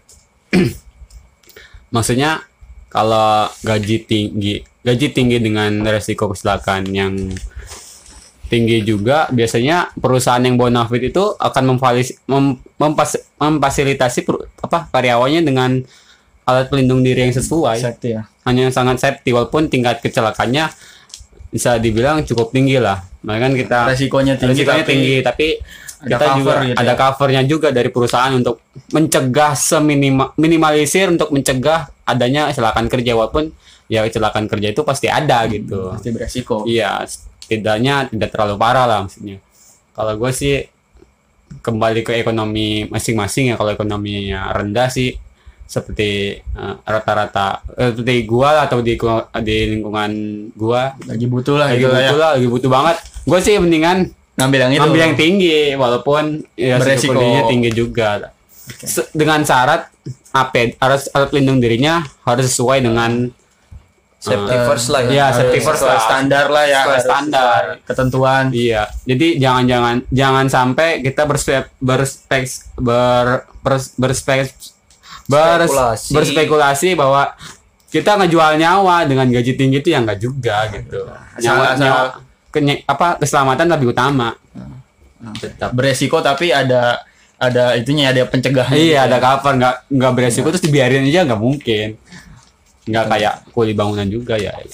Maksudnya 1.95 2.43
kalau 2.97 3.45
gaji 3.61 4.09
tinggi 4.09 4.65
gaji 4.81 5.07
tinggi 5.13 5.37
dengan 5.37 5.85
resiko 5.85 6.33
kecelakaan 6.33 6.89
yang 6.89 7.13
tinggi 8.47 8.81
juga 8.81 9.27
biasanya 9.29 9.91
perusahaan 9.99 10.39
yang 10.39 10.55
bonafit 10.55 11.11
itu 11.11 11.35
akan 11.35 11.75
memfalis, 11.75 12.15
mem, 12.25 12.55
mempas, 12.79 13.19
memfasilitasi 13.35 14.23
per- 14.23 14.47
apa 14.63 14.87
karyawannya 14.89 15.43
dengan 15.43 15.83
alat 16.47 16.71
pelindung 16.71 17.03
diri 17.03 17.27
yang 17.27 17.35
sesuai. 17.35 17.83
Safety 17.83 18.15
ya. 18.15 18.23
Hanya 18.47 18.71
sangat 18.71 19.03
safety 19.03 19.35
walaupun 19.35 19.67
tingkat 19.67 19.99
kecelakaannya 19.99 20.71
bisa 21.51 21.75
dibilang 21.75 22.23
cukup 22.23 22.55
tinggi 22.55 22.79
lah. 22.79 23.03
Makanya 23.27 23.43
kan 23.43 23.53
kita 23.59 23.79
resikonya 23.91 24.33
tinggi 24.39 24.63
resikonya 24.63 24.83
tapi 24.87 24.91
tinggi 24.95 25.15
tapi 25.19 25.47
ada 25.97 26.13
kita 26.13 26.25
juga 26.37 26.51
cover 26.53 26.57
gitu 26.67 26.77
ada 26.77 26.93
ya. 26.93 26.95
covernya 26.95 27.41
juga 27.49 27.67
dari 27.73 27.89
perusahaan 27.89 28.33
untuk 28.33 28.55
mencegah 28.93 29.51
seminimal 29.57 30.37
minimalisir 30.37 31.09
untuk 31.09 31.33
mencegah 31.33 31.89
adanya 32.05 32.53
kecelakaan 32.53 32.87
kerja 32.87 33.11
walaupun 33.17 33.49
ya 33.87 34.03
kecelakaan 34.05 34.45
kerja 34.45 34.67
itu 34.75 34.81
pasti 34.83 35.07
ada 35.07 35.47
gitu. 35.47 35.95
pasti 35.95 36.09
beresiko. 36.11 36.67
Iya 36.67 37.03
setidaknya 37.07 38.11
tidak 38.11 38.29
terlalu 38.35 38.55
parah 38.59 38.85
lah 38.85 38.99
maksudnya. 39.07 39.39
Kalau 39.95 40.13
gue 40.19 40.31
sih 40.35 40.55
kembali 41.63 42.03
ke 42.03 42.13
ekonomi 42.19 42.85
masing-masing 42.91 43.51
ya 43.51 43.55
kalau 43.55 43.71
ekonominya 43.71 44.51
rendah 44.51 44.91
sih 44.91 45.15
seperti 45.67 46.39
eh, 46.39 46.75
rata-rata 46.87 47.63
eh, 47.75 47.91
seperti 47.91 48.23
gua 48.23 48.63
atau 48.63 48.79
di 48.79 48.95
di 49.43 49.57
lingkungan 49.75 50.11
gua. 50.55 50.95
Lagi 51.03 51.27
butuh 51.27 51.55
lah 51.59 51.67
lagi 51.71 51.83
gitu 51.83 51.91
lah 51.91 52.01
ya. 52.03 52.11
butuh 52.11 52.19
lah 52.19 52.29
lagi 52.39 52.47
butuh 52.47 52.69
banget. 52.71 52.97
Gue 53.27 53.39
sih 53.43 53.59
mendingan 53.59 54.15
Ngambil 54.37 54.59
yang 54.61 54.71
itu. 54.71 54.83
ambil 54.83 55.01
yang 55.01 55.15
tinggi 55.15 55.59
walaupun 55.73 56.23
ya 56.53 56.77
Beresiko. 56.77 57.17
tinggi 57.47 57.69
juga 57.71 58.29
Se- 58.67 59.09
dengan 59.11 59.41
syarat 59.41 59.89
AP 60.31 60.77
harus 60.77 61.09
alat 61.09 61.27
pelindung 61.27 61.57
dirinya 61.57 61.99
harus 62.21 62.45
sesuai 62.47 62.79
dengan 62.79 63.33
safety 64.17 64.49
eh, 64.51 64.65
first 64.65 64.87
lah 64.89 65.01
ya 65.01 65.09
iya, 65.09 65.25
safety 65.31 65.57
Harus 65.57 65.67
first 65.67 65.83
lah. 65.83 65.99
standar 65.99 66.45
lah 66.47 66.65
ya. 66.65 66.81
Standar. 66.99 67.61
Ketentuan. 67.81 68.43
Iya, 68.49 68.89
jadi 69.03 69.37
jangan-jangan 69.37 69.95
jangan 70.07 70.45
sampai 70.47 70.89
kita 70.99 71.23
berspek 71.23 71.69
berspek 71.79 72.43
ber 72.75 73.45
bers- 73.59 73.93
berspek 73.95 74.51
bers- 75.23 75.65
Spekulasi. 75.65 76.11
berspekulasi 76.13 76.89
bahwa 76.93 77.33
kita 77.87 78.17
ngejual 78.17 78.57
nyawa 78.57 79.05
dengan 79.05 79.25
gaji 79.27 79.53
tinggi 79.53 79.79
itu 79.79 79.89
yang 79.89 80.03
enggak 80.03 80.19
juga 80.19 80.65
gitu. 80.71 81.07
Nyawa, 81.39 81.63
Asal- 81.67 81.79
nyawa 81.79 82.01
kenye- 82.57 82.81
apa 82.83 83.17
keselamatan 83.17 83.67
lebih 83.69 83.91
utama. 83.91 84.33
Tetap. 85.35 85.71
Beresiko 85.71 86.19
tapi 86.19 86.49
ada 86.49 87.01
ada 87.35 87.73
itunya 87.73 88.09
ada 88.09 88.23
pencegahan. 88.23 88.73
Iya, 88.73 89.05
ada 89.05 89.17
cover 89.17 89.53
nggak 89.55 89.75
nggak 89.89 90.11
beresiko 90.11 90.47
terus 90.47 90.61
dibiarin 90.61 91.03
aja 91.03 91.21
nggak 91.23 91.37
mungkin. 91.39 91.97
Nggak 92.83 93.05
kayak 93.07 93.33
kuli 93.49 93.73
bangunan 93.73 94.05
juga 94.05 94.35
ya. 94.35 94.53
Iya, 94.53 94.73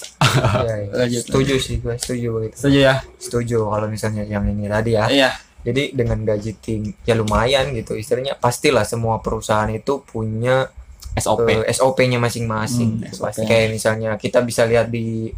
iya. 0.80 0.94
Lanjut. 0.98 1.22
setuju 1.22 1.54
sih 1.56 1.76
gue 1.78 1.94
setuju 1.94 2.28
gitu 2.42 2.54
Setuju 2.56 2.78
ya? 2.80 2.94
setuju 3.16 3.58
kalau 3.64 3.86
misalnya 3.86 4.22
yang 4.24 4.42
ini 4.44 4.66
tadi 4.66 4.90
ya 4.92 5.06
Iya. 5.06 5.30
jadi 5.62 5.82
dengan 5.92 6.18
gaji 6.20 6.52
tinggi 6.56 6.90
ya 7.00 7.14
lumayan 7.14 7.70
gitu 7.70 7.94
istilahnya 7.94 8.34
pastilah 8.34 8.82
semua 8.82 9.18
perusahaan 9.18 9.68
itu 9.68 10.02
punya 10.02 10.66
SOP. 11.14 11.46
eh, 11.46 11.70
SOP-nya 11.70 12.18
masing-masing 12.18 12.98
Hmm, 12.98 13.02
Gitu. 13.04 13.14
SOP. 13.16 13.24
pasti 13.24 13.42
kayak 13.44 13.68
misalnya 13.70 14.10
kita 14.16 14.42
bisa 14.42 14.62
lihat 14.64 14.90
di 14.90 15.30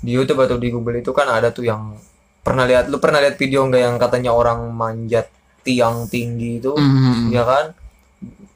di 0.00 0.10
YouTube 0.10 0.40
atau 0.40 0.56
di 0.56 0.68
Google 0.68 0.98
itu 0.98 1.12
kan 1.12 1.28
ada 1.28 1.48
tuh 1.48 1.64
yang 1.64 1.92
pernah 2.40 2.64
lihat 2.64 2.88
lu 2.88 2.96
pernah 2.96 3.20
lihat 3.20 3.36
video 3.36 3.62
nggak 3.62 3.82
yang 3.82 3.96
katanya 3.96 4.32
orang 4.32 4.72
manjat 4.72 5.28
tiang 5.60 6.08
tinggi 6.08 6.56
itu 6.56 6.72
Mhm. 6.72 7.28
ya 7.28 7.44
kan 7.44 7.64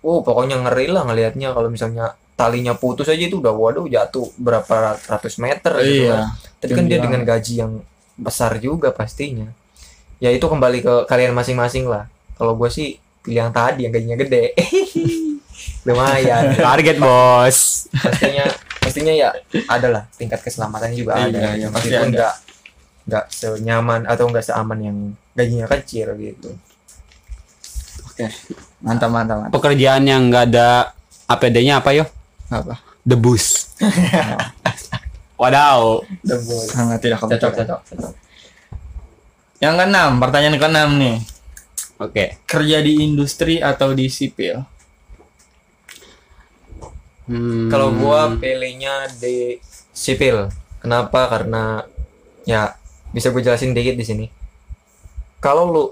oh 0.00 0.20
pokoknya 0.20 0.56
ngeri 0.58 0.88
lah 0.88 1.04
ngelihatnya 1.04 1.52
kalau 1.52 1.68
misalnya 1.68 2.12
talinya 2.34 2.72
putus 2.72 3.06
aja 3.06 3.20
itu 3.22 3.38
udah 3.38 3.52
waduh 3.52 3.86
jatuh 3.86 4.26
berapa 4.36 4.96
ratus 5.00 5.36
meter 5.36 5.72
gitu 5.80 6.08
Iya. 6.08 6.16
kan. 6.16 6.26
Tapi 6.58 6.72
kan 6.72 6.84
dia 6.84 6.98
dengan 6.98 7.20
gaji 7.22 7.54
yang 7.58 7.72
besar 8.16 8.56
juga 8.58 8.88
pastinya. 8.90 9.46
Ya 10.18 10.28
itu 10.28 10.42
kembali 10.42 10.80
ke 10.80 10.94
kalian 11.04 11.30
masing-masing 11.30 11.84
lah. 11.84 12.08
Kalau 12.34 12.56
gue 12.56 12.68
sih 12.68 12.96
pilih 13.20 13.38
yang 13.38 13.52
tadi 13.52 13.84
yang 13.84 13.92
gajinya 13.92 14.16
gede. 14.16 14.56
Lumayan. 15.86 16.56
Target 16.56 16.96
bos. 16.98 17.86
pastinya 17.92 18.44
pastinya 18.84 19.10
ya 19.10 19.32
adalah 19.66 20.04
tingkat 20.14 20.40
keselamatannya 20.40 20.94
juga 20.94 21.16
Iya, 21.16 21.26
ada. 21.26 21.40
iya, 21.56 21.66
pasti 21.72 21.88
Meskipun 21.88 22.08
ada. 22.08 22.14
nggak 22.14 22.34
nggak 23.04 23.24
senyaman 23.28 24.00
atau 24.04 24.24
nggak 24.28 24.44
seaman 24.44 24.78
yang 24.80 24.96
gajinya 25.32 25.66
kecil 25.68 26.12
gitu. 26.16 26.50
Oke. 28.04 28.28
Mantap 28.80 29.08
mantap 29.08 29.36
mantap. 29.40 29.52
Pekerjaan 29.52 30.04
yang 30.04 30.28
nggak 30.28 30.44
ada 30.52 30.92
APD-nya 31.26 31.80
apa 31.80 31.90
yo? 31.92 32.04
Apa? 32.48 32.76
Debus. 33.00 33.72
Wadaw. 35.40 36.04
Sangat 36.68 37.00
tidak 37.02 37.18
Cocok 37.20 37.52
cocok 37.52 37.80
cocok. 37.82 38.12
Yang 39.58 39.74
keenam, 39.80 40.10
pertanyaan 40.20 40.56
keenam 40.56 40.90
nih. 40.96 41.16
Oke. 41.99 42.38
Kerja 42.44 42.78
di 42.80 43.02
industri 43.02 43.58
atau 43.58 43.92
di 43.92 44.06
sipil? 44.06 44.62
Hmm. 47.25 47.73
Kalau 47.73 47.93
gua 47.97 48.37
pilihnya 48.37 49.08
di 49.17 49.56
sipil. 49.95 50.52
Kenapa? 50.84 51.32
Karena 51.32 51.80
ya 52.45 52.76
bisa 53.15 53.32
gue 53.32 53.41
jelasin 53.41 53.73
dikit 53.73 53.97
di 53.97 54.04
sini. 54.04 54.26
Kalau 55.41 55.71
lu 55.73 55.84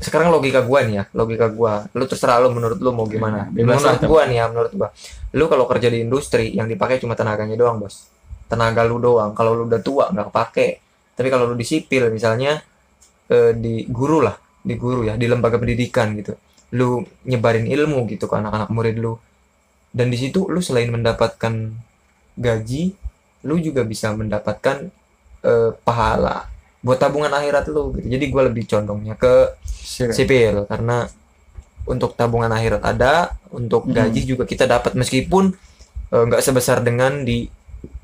sekarang 0.00 0.32
logika 0.32 0.64
gua 0.64 0.80
nih 0.80 0.94
ya, 0.96 1.04
logika 1.12 1.52
gua. 1.52 1.84
Lu 1.92 2.08
terserah 2.08 2.40
lu 2.40 2.48
menurut 2.56 2.80
lu 2.80 2.90
mau 2.96 3.04
gimana. 3.04 3.52
Bebas 3.52 3.84
lah, 3.84 4.00
menurut 4.00 4.08
gua 4.08 4.22
nih 4.24 4.36
ya, 4.40 4.44
menurut 4.48 4.72
gua. 4.72 4.88
Lu 5.36 5.44
kalau 5.52 5.68
kerja 5.68 5.92
di 5.92 6.00
industri 6.00 6.56
yang 6.56 6.64
dipakai 6.64 6.96
cuma 6.96 7.12
tenaganya 7.12 7.58
doang, 7.60 7.76
Bos. 7.76 8.08
Tenaga 8.48 8.80
lu 8.88 8.96
doang. 8.96 9.36
Kalau 9.36 9.52
lu 9.52 9.68
udah 9.68 9.80
tua 9.84 10.08
nggak 10.08 10.32
kepake. 10.32 10.68
Tapi 11.12 11.28
kalau 11.28 11.52
lu 11.52 11.54
di 11.60 11.68
sipil 11.68 12.08
misalnya 12.08 12.56
eh, 13.28 13.52
di 13.52 13.84
guru 13.92 14.24
lah, 14.24 14.40
di 14.64 14.74
guru 14.80 15.04
ya, 15.04 15.20
di 15.20 15.28
lembaga 15.28 15.60
pendidikan 15.60 16.16
gitu. 16.16 16.32
Lu 16.80 17.04
nyebarin 17.28 17.68
ilmu 17.68 18.08
gitu 18.08 18.24
ke 18.24 18.34
anak-anak 18.40 18.72
murid 18.72 18.96
lu 18.96 19.20
dan 19.90 20.06
di 20.08 20.18
situ 20.18 20.46
lu 20.46 20.60
selain 20.60 20.88
mendapatkan 20.88 21.74
gaji 22.36 22.94
lu 23.42 23.56
juga 23.58 23.82
bisa 23.82 24.12
mendapatkan 24.12 24.88
eh, 25.40 25.70
pahala 25.82 26.46
buat 26.80 26.96
tabungan 26.96 27.32
akhirat 27.32 27.68
lu 27.68 27.92
gitu. 27.96 28.06
Jadi 28.08 28.24
gue 28.28 28.42
lebih 28.46 28.64
condongnya 28.64 29.14
ke 29.14 29.56
sipil. 30.12 30.64
karena 30.64 31.08
untuk 31.84 32.12
tabungan 32.14 32.52
akhirat 32.52 32.80
ada 32.84 33.34
untuk 33.50 33.88
Hmm. 33.88 33.96
gaji 33.96 34.20
juga 34.24 34.44
kita 34.44 34.64
dapat. 34.64 34.92
Meskipun 34.94 35.52
eh, 36.10 36.22
nggak 36.28 36.42
sebesar 36.42 36.80
dengan 36.80 37.24
di 37.24 37.48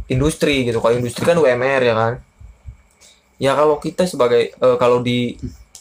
industri 0.07 0.65
gitu. 0.65 0.79
Kalau 0.81 0.95
industri 0.97 1.23
kan 1.25 1.37
UMR 1.37 1.83
ya 1.83 1.95
kan? 1.95 2.15
Ya 3.37 3.53
kalau 3.53 3.77
kita 3.77 4.09
sebagai 4.09 4.53
eh, 4.57 4.77
kalau 4.81 5.05
di 5.05 5.37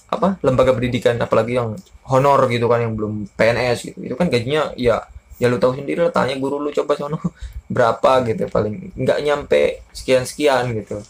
apa 0.05 0.37
lembaga 0.43 0.69
pendidikan 0.71 1.17
apalagi 1.17 1.57
yang 1.57 1.73
honor 2.07 2.45
gitu 2.47 2.69
kan 2.69 2.77
yang 2.83 2.93
belum 2.93 3.25
PNS 3.33 3.77
gitu 3.89 3.99
itu 4.05 4.13
kan 4.13 4.29
gajinya 4.29 4.69
ya 4.77 5.01
ya 5.35 5.51
lu 5.51 5.59
tahu 5.59 5.75
sendiri 5.79 5.99
lah 6.03 6.13
tanya 6.13 6.35
guru 6.39 6.57
lu 6.59 6.71
coba 6.71 6.95
sono 6.95 7.19
berapa 7.75 8.23
gitu 8.27 8.47
paling 8.47 8.95
nggak 8.95 9.19
nyampe 9.21 9.83
sekian 9.91 10.23
sekian 10.23 10.71
gitu 10.73 11.01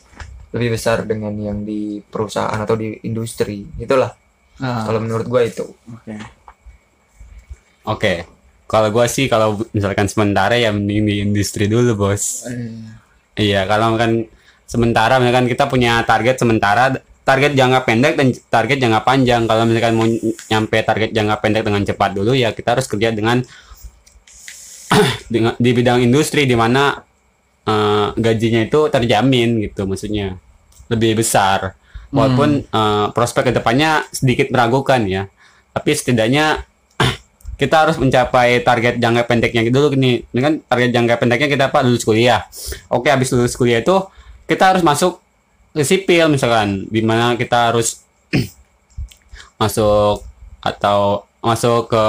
lebih 0.55 0.79
besar 0.79 1.03
dengan 1.03 1.35
yang 1.35 1.61
di 1.61 1.99
perusahaan 1.99 2.55
atau 2.55 2.75
di 2.79 2.99
industri 3.03 3.65
itulah 3.77 4.13
Ah, 4.55 4.88
kalau 4.88 5.03
menurut 5.03 5.27
gua 5.27 5.43
itu 5.43 5.67
Oke. 5.67 6.15
Oke. 7.83 8.13
Kalau 8.65 8.88
gua 8.89 9.05
sih 9.05 9.27
kalau 9.27 9.61
misalkan 9.75 10.07
sementara 10.07 10.55
ya 10.55 10.73
mending 10.73 11.03
di 11.05 11.15
industri 11.21 11.67
dulu, 11.69 11.91
Bos. 12.07 12.47
Eh, 12.47 12.71
Iya, 13.35 13.67
kalau 13.67 13.99
kan 13.99 14.23
sementara 14.63 15.19
misalkan 15.19 15.51
kita 15.51 15.67
punya 15.67 15.99
target 16.07 16.39
sementara 16.39 16.95
target 17.27 17.51
jangka 17.51 17.83
pendek 17.83 18.13
dan 18.15 18.31
target 18.47 18.79
jangka 18.79 19.03
panjang. 19.03 19.43
Kalau 19.43 19.67
misalkan 19.67 19.93
mau 19.99 20.07
nyampe 20.47 20.77
target 20.88 21.11
jangka 21.11 21.35
pendek 21.43 21.63
dengan 21.67 21.83
cepat 21.83 22.15
dulu 22.15 22.31
ya 22.31 22.55
kita 22.55 22.79
harus 22.79 22.88
kerja 22.88 23.11
dengan 23.11 23.43
di 25.63 25.69
bidang 25.74 26.02
industri 26.06 26.45
di 26.45 26.54
mana 26.54 27.02
eh, 27.65 28.08
gajinya 28.15 28.62
itu 28.65 28.88
terjamin 28.89 29.63
gitu 29.65 29.86
maksudnya. 29.89 30.38
Lebih 30.91 31.19
besar. 31.19 31.74
Walaupun 32.13 32.63
eh, 32.63 33.08
prospek 33.12 33.52
ke 33.52 33.54
depannya 33.56 34.06
sedikit 34.13 34.50
meragukan 34.54 35.04
ya. 35.06 35.28
Tapi 35.76 35.89
setidaknya 35.91 36.63
kita 37.62 37.76
harus 37.88 37.98
mencapai 38.00 38.63
target 38.63 39.02
jangka 39.02 39.24
pendeknya 39.28 39.62
dulu 39.67 39.93
gini. 39.93 40.24
Ini 40.32 40.39
kan 40.39 40.54
target 40.63 40.89
jangka 40.93 41.13
pendeknya 41.19 41.48
kita 41.52 41.63
apa 41.74 41.84
lulus 41.84 42.06
kuliah. 42.08 42.45
Oke, 42.88 43.12
habis 43.12 43.34
lulus 43.34 43.58
kuliah 43.58 43.82
itu 43.84 43.98
kita 44.45 44.76
harus 44.76 44.86
masuk 44.86 45.19
ke 45.76 45.84
sipil 45.84 46.32
misalkan 46.32 46.88
di 46.88 47.04
mana 47.04 47.36
kita 47.36 47.74
harus 47.74 48.00
masuk 49.62 50.24
atau 50.63 51.28
masuk 51.43 51.91
ke 51.91 52.06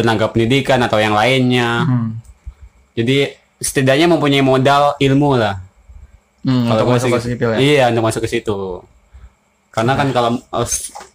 tenaga 0.00 0.26
pendidikan 0.26 0.80
atau 0.80 0.96
yang 0.96 1.12
lainnya. 1.12 1.84
hmm. 1.84 2.10
Jadi 2.96 3.30
setidaknya 3.56 4.08
mempunyai 4.08 4.40
modal 4.40 4.96
ilmu 4.96 5.36
lah. 5.36 5.60
Hmm, 6.40 6.66
untuk 6.66 6.88
masuk 6.88 7.12
ke 7.12 7.20
sipil 7.22 7.52
ya. 7.52 7.58
Iya, 7.60 7.84
untuk 7.92 8.02
masuk 8.02 8.24
ke 8.24 8.30
situ. 8.30 8.80
Karena 9.70 9.92
kan 9.94 10.08
kalau 10.10 10.40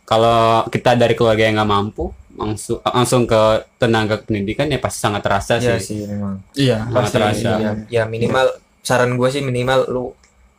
kalau 0.06 0.38
kita 0.69 0.93
dari 0.93 1.12
keluarga 1.12 1.43
yang 1.43 1.58
nggak 1.58 1.67
mampu 1.67 2.13
langsung 2.36 2.84
langsung 2.84 3.24
ke 3.24 3.41
tenaga 3.76 4.19
pendidikan 4.19 4.67
ya 4.67 4.76
pasti 4.76 5.00
sangat 5.00 5.24
terasa 5.24 5.56
ya 5.56 5.80
sih. 5.80 5.98
sih 5.98 6.00
memang 6.06 6.43
Iya, 6.54 6.84
Sangat 6.84 6.95
pasti. 7.02 7.15
terasa. 7.15 7.50
ya, 7.58 7.71
ya 7.89 8.04
minimal 8.06 8.45
saran 8.80 9.15
gua 9.15 9.28
sih 9.28 9.39
minimal 9.39 9.80
lu 9.88 10.06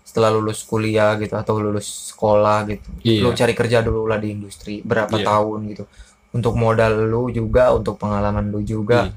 setelah 0.02 0.32
lulus 0.32 0.64
kuliah 0.64 1.14
gitu 1.14 1.36
atau 1.36 1.60
lulus 1.60 2.10
sekolah 2.10 2.64
gitu 2.66 2.88
Iya. 3.02 3.20
lu 3.20 3.30
cari 3.30 3.52
kerja 3.52 3.84
dulu 3.84 4.08
lah 4.08 4.16
di 4.16 4.32
industri 4.32 4.80
berapa 4.80 5.12
Iya. 5.12 5.26
tahun 5.26 5.60
gitu 5.68 5.84
untuk 6.30 6.54
modal 6.54 7.06
lu 7.06 7.28
juga 7.28 7.70
untuk 7.70 7.96
pengalaman 7.96 8.48
lu 8.48 8.60
juga 8.60 9.06
Iya. 9.06 9.12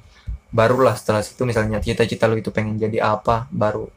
barulah 0.49 0.93
setelah 0.93 1.21
situ 1.21 1.41
misalnya 1.43 1.77
cita-cita 1.77 2.25
lu 2.25 2.35
itu 2.35 2.49
pengen 2.49 2.75
jadi 2.75 3.01
apa 3.07 3.45
baru 3.49 3.89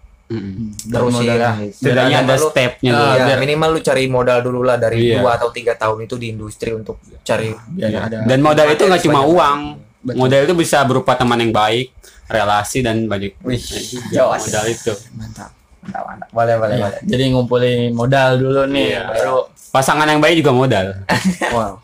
terusin 0.82 1.28
modal 1.28 1.36
ya. 1.36 1.50
gitu. 1.60 1.76
Setidaknya 1.78 2.16
ada 2.18 2.34
Lu- 2.34 2.48
stepnya 2.48 2.90
dulu. 2.90 3.04
ya, 3.04 3.24
biar- 3.26 3.40
minimal 3.40 3.68
lu 3.70 3.80
cari 3.80 4.04
modal 4.06 4.38
dulu 4.40 4.60
lah 4.62 4.76
dari 4.76 4.98
Iya. 5.06 5.20
dua 5.20 5.30
atau 5.34 5.48
tiga 5.50 5.72
tahun 5.74 5.98
itu 6.02 6.14
di 6.16 6.26
industri 6.30 6.72
untuk 6.72 6.96
cari 7.20 7.52
Biar 7.68 7.90
Iya. 7.90 8.00
ada 8.02 8.16
Dan 8.24 8.38
modal 8.40 8.66
itu 8.70 8.82
nggak 8.82 9.02
cuma 9.02 9.20
uang. 9.22 9.58
Betul. 10.02 10.18
Modal 10.18 10.40
itu 10.42 10.54
bisa 10.56 10.82
berupa 10.82 11.14
teman 11.14 11.38
yang 11.38 11.52
baik, 11.52 11.94
relasi 12.26 12.80
dan 12.80 13.06
banyak 13.06 13.38
Wih, 13.40 13.60
Ya, 14.10 14.26
jos. 14.26 14.42
modal 14.42 14.66
itu. 14.66 14.92
mantap. 15.12 15.50
mantap 15.78 16.02
mantap 16.04 16.28
boleh 16.32 16.54
boleh 16.56 16.74
Iya, 16.74 16.84
boleh 16.84 17.00
Jadi 17.04 17.22
ngumpulin 17.28 17.90
modal 17.92 18.30
dulu 18.36 18.62
nih, 18.66 18.88
Iya. 18.90 19.02
baru 19.08 19.36
Pasangan 19.68 20.04
yang 20.06 20.18
baik 20.18 20.36
juga 20.38 20.52
modal. 20.52 20.86
wow. 21.50 21.76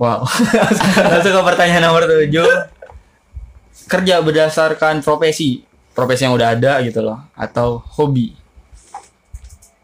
Wow. 0.00 0.24
Langsung 1.12 1.36
ke 1.36 1.42
pertanyaan 1.44 1.84
nomor 1.84 2.08
7. 2.08 2.32
Kerja 3.84 4.24
berdasarkan 4.24 5.04
profesi. 5.04 5.60
Profesi 5.92 6.24
yang 6.24 6.32
udah 6.32 6.56
ada 6.56 6.80
gitu 6.80 7.04
loh 7.04 7.20
atau 7.36 7.84
hobi. 8.00 8.32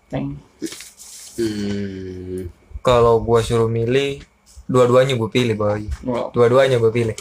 Teng. 0.09 0.41
Hmm, 1.37 2.49
Kalau 2.81 3.21
gua 3.21 3.45
suruh 3.45 3.69
milih, 3.69 4.25
dua-duanya 4.65 5.21
gue 5.21 5.29
pilih 5.29 5.53
boy. 5.53 5.85
Wow. 6.09 6.33
Dua-duanya 6.33 6.81
gue 6.81 6.89
pilih. 6.89 7.17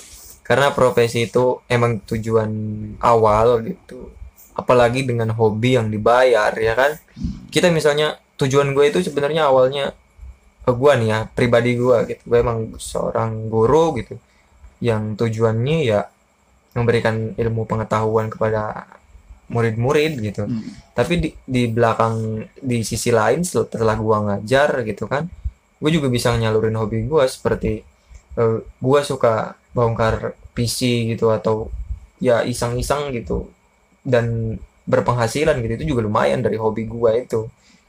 Karena 0.46 0.72
profesi 0.72 1.28
itu 1.28 1.60
emang 1.68 2.00
tujuan 2.08 2.48
awal 3.04 3.60
gitu. 3.68 4.14
Apalagi 4.56 5.04
dengan 5.04 5.36
hobi 5.36 5.76
yang 5.76 5.92
dibayar 5.92 6.56
ya 6.56 6.80
kan. 6.80 6.96
Kita 7.52 7.68
misalnya 7.76 8.24
tujuan 8.40 8.72
gue 8.72 8.88
itu 8.88 9.04
sebenarnya 9.04 9.52
awalnya 9.52 9.92
gua 10.74 10.98
nih 10.98 11.08
ya 11.14 11.20
pribadi 11.30 11.78
gua 11.78 12.06
gitu. 12.10 12.22
Gue 12.26 12.40
emang 12.42 12.74
seorang 12.82 13.50
guru 13.52 13.98
gitu. 14.02 14.16
Yang 14.82 15.04
tujuannya 15.22 15.78
ya 15.86 16.00
memberikan 16.76 17.34
ilmu 17.38 17.64
pengetahuan 17.70 18.28
kepada 18.28 18.88
murid-murid 19.46 20.18
gitu 20.26 20.50
Hmm. 20.50 20.74
tapi 20.98 21.14
di, 21.22 21.30
di 21.46 21.70
belakang 21.70 22.42
di 22.58 22.82
sisi 22.82 23.14
lain 23.14 23.46
setelah 23.46 23.94
gua 23.94 24.18
ngajar 24.26 24.82
gitu 24.82 25.06
kan 25.06 25.30
gue 25.78 25.92
juga 25.94 26.10
bisa 26.10 26.34
nyalurin 26.34 26.74
hobi 26.74 27.06
gua 27.06 27.30
seperti 27.30 27.86
eh, 28.42 28.58
gua 28.82 29.00
suka 29.06 29.54
bongkar 29.76 30.34
PC 30.58 31.14
gitu 31.14 31.30
atau 31.30 31.70
ya 32.18 32.42
iseng-iseng 32.42 33.14
gitu 33.14 33.54
dan 34.02 34.58
berpenghasilan 34.90 35.62
gitu 35.62 35.74
itu 35.78 35.86
juga 35.94 36.02
lumayan 36.10 36.42
dari 36.42 36.58
hobi 36.58 36.90
gua 36.90 37.14
itu 37.14 37.46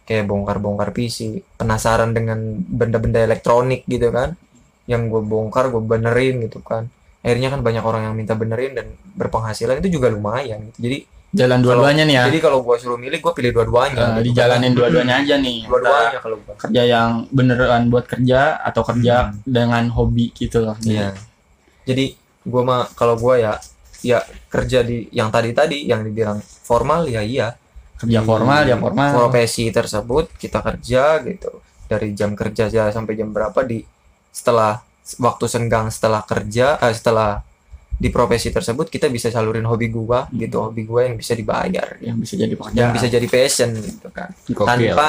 kayak 0.06 0.24
bongkar-bongkar 0.30 0.94
PC 0.94 1.42
penasaran 1.58 2.14
dengan 2.14 2.38
benda-benda 2.62 3.20
elektronik 3.26 3.82
gitu 3.90 4.14
kan 4.14 4.38
yang 4.86 5.10
gue 5.10 5.20
bongkar 5.20 5.68
gue 5.74 5.82
benerin 5.82 6.46
gitu 6.46 6.62
kan 6.62 6.86
akhirnya 7.26 7.50
kan 7.50 7.60
banyak 7.66 7.82
orang 7.82 8.02
yang 8.06 8.14
minta 8.14 8.38
benerin 8.38 8.72
dan 8.78 8.86
berpenghasilan 9.18 9.82
itu 9.82 9.98
juga 9.98 10.14
lumayan 10.14 10.70
gitu. 10.70 10.78
jadi 10.78 10.98
Jalan 11.36 11.58
dua-duanya 11.60 12.04
nih 12.08 12.16
ya. 12.16 12.24
jadi 12.32 12.38
kalau 12.38 12.64
gua 12.64 12.80
suruh 12.80 12.96
milih, 12.96 13.18
gua 13.20 13.36
pilih 13.36 13.52
dua-duanya. 13.52 13.98
Eh, 13.98 14.08
gitu. 14.08 14.32
dijalanin 14.32 14.72
dua-duanya 14.72 15.14
aja 15.20 15.34
nih. 15.36 15.68
dua-duanya 15.68 16.18
kalau 16.22 16.36
gua. 16.40 16.54
Kerja 16.56 16.82
yang 16.86 17.10
beneran 17.28 17.82
buat 17.92 18.06
kerja 18.08 18.56
atau 18.62 18.82
kerja 18.86 19.36
dengan 19.44 19.84
hobi 19.92 20.32
gitu 20.32 20.64
loh. 20.64 20.78
Iya. 20.80 21.12
Jadi 21.84 22.16
gua 22.46 22.62
mah 22.64 22.82
kalau 22.96 23.20
gua 23.20 23.36
ya 23.36 23.52
ya 24.00 24.22
kerja 24.48 24.80
di 24.86 25.10
yang 25.12 25.28
tadi 25.28 25.50
tadi 25.52 25.84
yang 25.84 26.06
dibilang 26.06 26.40
formal 26.40 27.04
ya 27.04 27.20
iya. 27.20 27.52
Kerja 27.96 28.20
Di 28.20 28.26
formal 28.26 28.62
ya 28.64 28.76
formal. 28.76 29.08
Profesi 29.10 29.68
tersebut 29.68 30.28
kita 30.36 30.60
kerja 30.60 31.20
gitu 31.22 31.50
dari 31.86 32.12
jam 32.12 32.34
kerja 32.34 32.66
aja 32.66 32.90
sampai 32.90 33.14
jam 33.14 33.30
berapa 33.30 33.62
di 33.62 33.80
setelah 34.28 34.82
waktu 35.16 35.44
senggang 35.46 35.86
setelah 35.88 36.20
kerja 36.20 36.76
eh, 36.76 36.92
setelah 36.92 37.40
di 37.96 38.12
profesi 38.12 38.52
tersebut 38.52 38.90
kita 38.90 39.08
bisa 39.08 39.30
salurin 39.30 39.64
hobi 39.64 39.88
gua 39.88 40.28
gitu 40.28 40.60
hobi 40.60 40.84
gua 40.84 41.08
yang 41.08 41.16
bisa 41.16 41.32
dibayar 41.32 41.96
yang 41.98 42.20
bisa 42.20 42.36
jadi 42.36 42.52
pekerjaan. 42.52 42.76
yang 42.76 42.90
bisa 42.92 43.06
jadi 43.08 43.24
passion 43.24 43.70
gitu 43.72 44.08
kan 44.12 44.28
gokil. 44.44 44.66
tanpa 44.66 45.06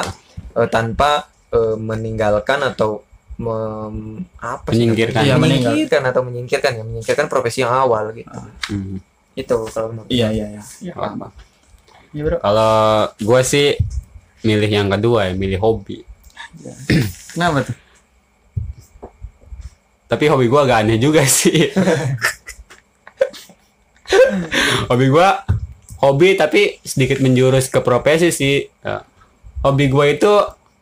eh, 0.56 0.68
tanpa 0.70 1.10
eh, 1.52 1.76
meninggalkan 1.76 2.64
atau 2.64 3.04
mem, 3.38 4.24
apa 4.40 4.66
sih 4.72 4.82
Menyingkirkan. 4.82 5.22
Iya, 5.22 5.34
menyingkirkan 5.36 6.02
atau 6.02 6.22
menyingkirkan 6.24 6.70
ya 6.74 6.82
menyingkirkan 6.82 7.26
profesi 7.28 7.60
yang 7.60 7.70
awal 7.70 8.10
gitu 8.10 8.38
Hmm. 8.72 8.98
itu 9.34 9.56
kalau 9.68 9.92
menurut 9.92 10.10
Iya 10.10 10.28
iya 10.32 10.46
iya. 10.58 10.62
Iya, 10.82 10.92
Paham, 10.96 11.16
paham. 11.22 11.32
Bro. 12.12 12.38
Kalau 12.40 12.74
gue 13.16 13.40
sih 13.44 13.76
milih 14.46 14.70
yang 14.70 14.88
kedua 14.88 15.28
ya, 15.28 15.32
milih 15.36 15.60
hobi. 15.60 16.02
Kenapa 17.34 17.68
tuh? 17.68 17.76
Tapi 20.08 20.24
hobi 20.32 20.48
gue 20.48 20.60
agak 20.60 20.88
aneh 20.88 20.96
juga 20.96 21.20
sih. 21.40 21.68
hobi 24.88 25.06
gue 25.12 25.28
hobi 26.00 26.28
tapi 26.38 26.80
sedikit 26.80 27.20
menjurus 27.20 27.68
ke 27.68 27.84
profesi 27.84 28.32
sih. 28.32 28.64
Ya. 28.80 29.04
Hobi 29.60 29.92
gue 29.92 30.06
itu 30.16 30.32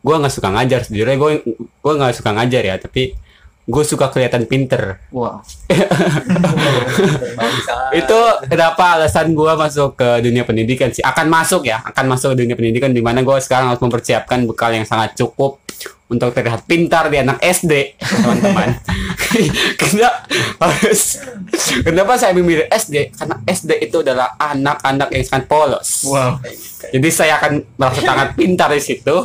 gue 0.07 0.15
nggak 0.15 0.31
suka 0.31 0.49
ngajar 0.55 0.87
sejujurnya 0.87 1.17
gue 1.19 1.31
gue 1.59 1.93
nggak 1.99 2.15
suka 2.15 2.31
ngajar 2.31 2.63
ya 2.63 2.75
tapi 2.79 3.17
gue 3.67 3.83
suka 3.83 4.07
kelihatan 4.07 4.47
pinter 4.47 5.03
Wah. 5.11 5.43
itu 7.99 8.19
kenapa 8.47 8.95
alasan 8.95 9.35
gue 9.35 9.53
masuk 9.59 9.99
ke 9.99 10.23
dunia 10.23 10.47
pendidikan 10.47 10.87
sih 10.87 11.03
akan 11.03 11.27
masuk 11.27 11.67
ya 11.67 11.83
akan 11.83 12.07
masuk 12.07 12.31
ke 12.31 12.47
dunia 12.47 12.55
pendidikan 12.55 12.95
di 12.95 13.03
mana 13.03 13.27
gue 13.27 13.35
sekarang 13.43 13.75
harus 13.75 13.83
mempersiapkan 13.83 14.47
bekal 14.47 14.71
yang 14.71 14.87
sangat 14.87 15.19
cukup 15.19 15.59
untuk 16.07 16.31
terlihat 16.31 16.63
pintar 16.63 17.11
di 17.11 17.19
anak 17.19 17.43
SD 17.43 17.99
teman-teman. 17.99 18.79
Kenapa 19.79 20.23
harus 20.63 21.19
kenapa 21.83 22.15
saya 22.15 22.31
memilih 22.31 22.63
SD 22.71 23.11
karena 23.11 23.35
SD 23.43 23.91
itu 23.91 23.99
adalah 23.99 24.39
anak-anak 24.39 25.11
yang 25.11 25.23
sangat 25.27 25.45
polos. 25.51 26.07
Wow. 26.07 26.39
jadi 26.95 27.09
saya 27.11 27.33
akan 27.37 27.59
merasa 27.75 27.99
sangat 28.01 28.39
pintar 28.39 28.71
di 28.71 28.79
situ. 28.79 29.15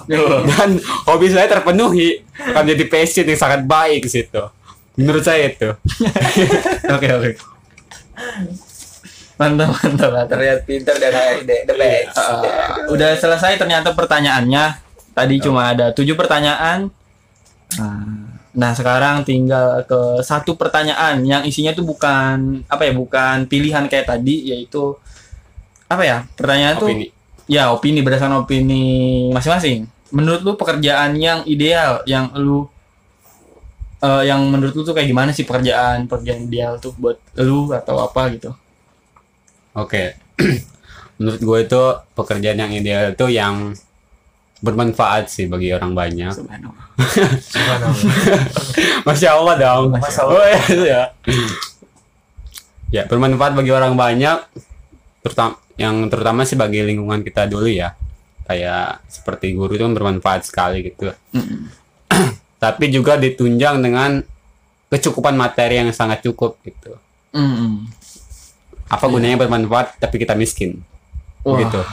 Dan 0.50 0.82
hobi 1.06 1.30
saya 1.30 1.46
terpenuhi. 1.46 2.18
Akan 2.34 2.66
jadi 2.66 2.84
passion 2.90 3.30
yang 3.30 3.38
sangat 3.38 3.62
baik 3.62 4.02
di 4.02 4.10
situ. 4.10 4.42
Menurut 4.98 5.22
saya 5.22 5.48
itu. 5.48 5.70
Oke 6.98 7.08
oke. 7.08 7.30
Mantap 9.40 9.68
mantap. 9.80 10.10
Mantap. 10.12 10.28
terlihat 10.28 10.58
pintar 10.68 10.96
dan 11.00 11.12
HRD 11.14 11.50
the 11.64 11.74
best. 11.74 12.14
Uh, 12.14 12.92
udah 12.92 13.16
selesai 13.16 13.56
ternyata 13.56 13.96
pertanyaannya. 13.96 14.91
Tadi 15.12 15.34
cuma 15.40 15.72
ada 15.72 15.92
tujuh 15.92 16.16
pertanyaan. 16.16 16.88
Nah, 17.76 18.32
Nah 18.52 18.76
sekarang 18.76 19.24
tinggal 19.24 19.80
ke 19.88 20.20
satu 20.20 20.60
pertanyaan 20.60 21.24
yang 21.24 21.42
isinya 21.48 21.72
tuh 21.72 21.88
bukan 21.88 22.60
apa 22.68 22.84
ya 22.84 22.92
bukan 22.92 23.48
pilihan 23.48 23.88
kayak 23.88 24.12
tadi 24.12 24.52
yaitu 24.52 24.92
apa 25.88 26.02
ya 26.04 26.18
pertanyaan 26.36 26.76
tuh 26.76 26.88
opini 26.92 27.06
ya 27.48 27.72
opini 27.72 28.04
berdasarkan 28.04 28.44
opini 28.44 28.84
masing-masing. 29.32 29.88
Menurut 30.12 30.44
lu 30.44 30.52
pekerjaan 30.60 31.16
yang 31.16 31.40
ideal 31.48 32.04
yang 32.04 32.28
lu 32.36 32.68
eh, 34.04 34.28
yang 34.28 34.44
menurut 34.52 34.76
lu 34.76 34.84
tuh 34.84 34.92
kayak 34.92 35.08
gimana 35.08 35.32
sih 35.32 35.48
pekerjaan 35.48 36.04
pekerjaan 36.04 36.44
ideal 36.44 36.76
tuh 36.76 36.92
buat 37.00 37.16
lu 37.40 37.72
atau 37.72 38.04
apa 38.04 38.36
gitu? 38.36 38.52
Oke. 39.72 40.20
Menurut 41.16 41.40
gue 41.40 41.58
itu 41.64 41.82
pekerjaan 42.12 42.60
yang 42.60 42.72
ideal 42.72 43.16
itu 43.16 43.26
yang 43.32 43.72
bermanfaat 44.62 45.26
sih 45.26 45.50
bagi 45.50 45.74
orang 45.74 45.92
banyak. 45.92 46.30
Subhanallah. 46.30 46.86
Masya 49.10 49.28
Allah 49.34 49.54
dong. 49.58 49.84
Masya 49.98 50.20
Allah. 50.22 50.38
Oh, 50.38 50.46
ya. 50.86 51.02
ya, 52.94 53.02
bermanfaat 53.10 53.58
bagi 53.58 53.74
orang 53.74 53.98
banyak. 53.98 54.38
Terutama 55.26 55.58
yang 55.74 56.06
terutama 56.06 56.46
sih 56.46 56.54
bagi 56.54 56.78
lingkungan 56.86 57.26
kita 57.26 57.50
dulu 57.50 57.66
ya. 57.66 57.98
Kayak 58.46 59.02
seperti 59.10 59.58
guru 59.58 59.74
itu 59.74 59.82
kan 59.82 59.94
bermanfaat 59.98 60.46
sekali 60.46 60.86
gitu. 60.86 61.10
Tapi 62.62 62.84
juga 62.94 63.18
ditunjang 63.18 63.82
dengan 63.82 64.22
kecukupan 64.86 65.34
materi 65.34 65.82
yang 65.82 65.90
sangat 65.90 66.22
cukup 66.22 66.62
gitu. 66.62 66.94
Mm-mm. 67.34 67.90
Apa 68.86 69.08
gunanya 69.08 69.40
bermanfaat 69.40 69.96
tapi 69.96 70.20
kita 70.20 70.36
miskin? 70.36 70.84
Wah. 71.42 71.58
Gitu. 71.58 71.80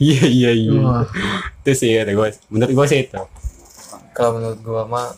Iya 0.00 0.22
iya 0.24 0.50
iya. 0.52 0.72
Itu 1.62 1.70
sih 1.72 1.90
kata 1.94 2.12
gue. 2.12 2.28
Menurut 2.48 2.72
gue 2.72 2.86
sih 2.86 3.00
itu. 3.02 3.20
kalau 4.12 4.36
menurut 4.36 4.60
gua 4.60 4.84
mah 4.84 5.08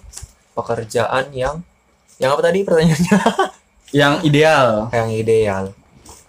pekerjaan 0.54 1.34
yang 1.34 1.58
yang 2.16 2.30
apa 2.30 2.46
tadi 2.46 2.62
pertanyaannya 2.62 3.18
Yang 4.00 4.14
ideal 4.24 4.86
yang 4.88 5.10
ideal 5.10 5.64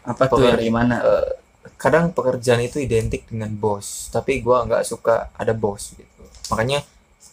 apa 0.01 0.25
tuh 0.25 0.41
Pekerjaan- 0.41 0.57
dari 0.57 0.69
mana? 0.69 0.95
Eh, 0.99 1.29
kadang 1.77 2.09
pekerjaan 2.09 2.57
itu 2.59 2.77
identik 2.79 3.29
dengan 3.29 3.53
bos 3.53 4.09
tapi 4.09 4.41
gua 4.41 4.65
nggak 4.65 4.81
suka 4.81 5.29
ada 5.31 5.53
bos 5.53 5.93
gitu 5.93 6.25
makanya 6.49 6.81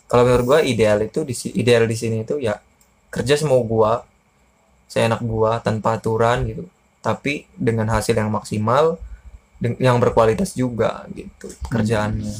kalau 0.04 0.28
menurut 0.28 0.44
gua 0.46 0.60
ideal 0.60 1.00
itu 1.00 1.24
di 1.24 1.32
si- 1.32 1.52
ideal 1.52 1.84
di 1.84 1.96
sini 1.96 2.20
itu 2.20 2.36
ya 2.36 2.60
kerja 3.08 3.32
semau 3.34 3.64
gua 3.64 4.04
seenak 4.84 5.20
gua 5.22 5.60
tanpa 5.60 5.96
aturan 5.96 6.44
gitu 6.44 6.68
tapi 7.02 7.50
dengan 7.58 7.90
hasil 7.90 8.14
yang 8.14 8.30
maksimal 8.30 8.96
yang 9.78 9.98
berkualitas 10.02 10.54
juga 10.54 11.06
gitu 11.14 11.50
pekerjaannya 11.66 12.34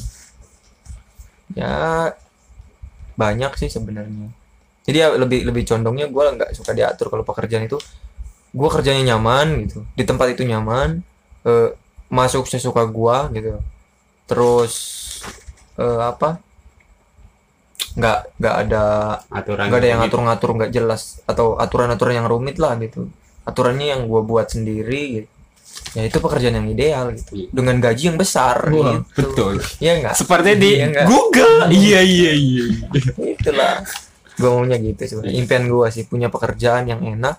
ya 1.53 2.11
banyak 3.13 3.51
sih 3.61 3.69
sebenarnya. 3.69 4.29
Jadi 4.83 4.97
ya 4.99 5.15
lebih 5.15 5.47
lebih 5.47 5.63
condongnya 5.63 6.09
gua 6.09 6.33
nggak 6.33 6.57
suka 6.57 6.75
diatur 6.75 7.13
kalau 7.13 7.23
pekerjaan 7.23 7.65
itu. 7.69 7.77
Gua 8.53 8.69
kerjanya 8.69 9.13
nyaman 9.13 9.65
gitu 9.65 9.85
di 9.97 10.03
tempat 10.05 10.37
itu 10.37 10.45
nyaman 10.45 11.01
eh, 11.45 11.69
masuk 12.09 12.45
sesuka 12.49 12.83
gua 12.89 13.29
gitu. 13.31 13.61
Terus 14.25 14.73
eh, 15.77 16.01
apa? 16.01 16.41
Nggak 17.93 18.19
nggak 18.41 18.55
ada 18.67 18.83
Aturan. 19.29 19.65
nggak 19.69 19.79
ada 19.79 19.87
yang 19.87 19.99
ngatur-ngatur 20.01 20.49
nggak 20.57 20.71
jelas 20.73 21.21
atau 21.29 21.55
aturan-aturan 21.61 22.17
yang 22.17 22.27
rumit 22.27 22.57
lah 22.57 22.73
gitu 22.81 23.05
aturannya 23.43 23.87
yang 23.89 24.01
gua 24.05 24.21
buat 24.21 24.47
sendiri 24.47 25.03
gitu. 25.13 25.29
ya 25.93 26.05
itu 26.05 26.17
pekerjaan 26.17 26.55
yang 26.55 26.67
ideal 26.67 27.11
gitu 27.11 27.31
Iya. 27.35 27.47
dengan 27.51 27.75
gaji 27.77 28.03
yang 28.05 28.17
besar 28.17 28.57
Wah, 28.67 28.73
gitu 28.93 28.99
Betul. 29.15 29.53
ya 29.77 29.91
enggak 29.95 30.13
Seperti 30.13 30.49
di 30.55 30.71
Iya 30.75 30.85
nggak? 30.87 31.05
Google. 31.05 31.57
Iya 31.67 31.99
iya 32.01 32.31
iya. 32.31 32.65
itulah 33.29 33.81
gue 34.33 34.49
maunya 34.49 34.77
gitu 34.77 35.01
sebenarnya 35.03 35.33
impian 35.35 35.63
gue 35.65 35.87
sih 35.89 36.03
punya 36.03 36.27
pekerjaan 36.27 36.85
yang 36.85 37.01
enak 37.03 37.37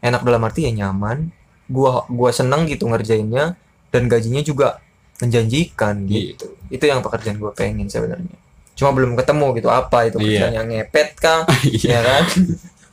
enak 0.00 0.20
dalam 0.20 0.42
arti 0.42 0.64
ya 0.64 0.72
nyaman 0.76 1.30
gua 1.64 2.04
gua 2.06 2.30
seneng 2.30 2.66
gitu 2.66 2.84
ngerjainnya 2.84 3.54
dan 3.88 4.02
gajinya 4.04 4.40
juga 4.40 4.82
menjanjikan 5.18 6.04
Iya. 6.04 6.34
gitu 6.34 6.46
itu 6.68 6.84
yang 6.84 7.00
pekerjaan 7.00 7.36
gue 7.36 7.52
pengen 7.52 7.86
sebenarnya 7.86 8.34
cuma 8.74 8.90
belum 8.90 9.14
ketemu 9.14 9.46
gitu 9.54 9.68
apa 9.68 9.98
itu 10.04 10.16
Iya. 10.16 10.22
pekerjaan 10.42 10.54
yang 10.54 10.66
ngepet 10.68 11.08
kah 11.16 11.42
ya 11.86 12.00
kan 12.02 12.24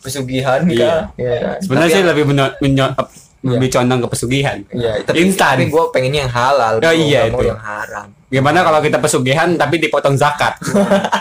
pesugihan 0.01 0.59
kah 0.65 1.13
ya 1.15 1.33
kan 1.37 1.57
Sebenarnya 1.61 1.89
sih 1.89 2.01
yang- 2.01 2.09
lebih 2.09 2.23
menyo- 2.25 2.55
menyo- 2.59 2.95
lebih 3.41 3.69
condong 3.71 4.01
ke 4.01 4.07
pesugihan. 4.07 4.57
Iya, 4.69 5.01
tapi, 5.01 5.17
Instan. 5.23 5.57
tapi 5.57 5.65
gue 5.67 5.83
pengennya 5.89 6.25
yang 6.25 6.31
halal, 6.31 6.77
Oh, 6.77 6.93
iya, 6.93 7.25
itu. 7.25 7.41
yang 7.41 7.57
haram. 7.57 8.05
Gimana 8.27 8.61
kalau 8.61 8.79
kita 8.79 8.97
pesugihan 8.97 9.49
tapi 9.55 9.77
dipotong 9.77 10.13
zakat? 10.13 10.61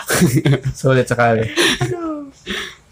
Sulit 0.77 1.05
sekali. 1.05 1.49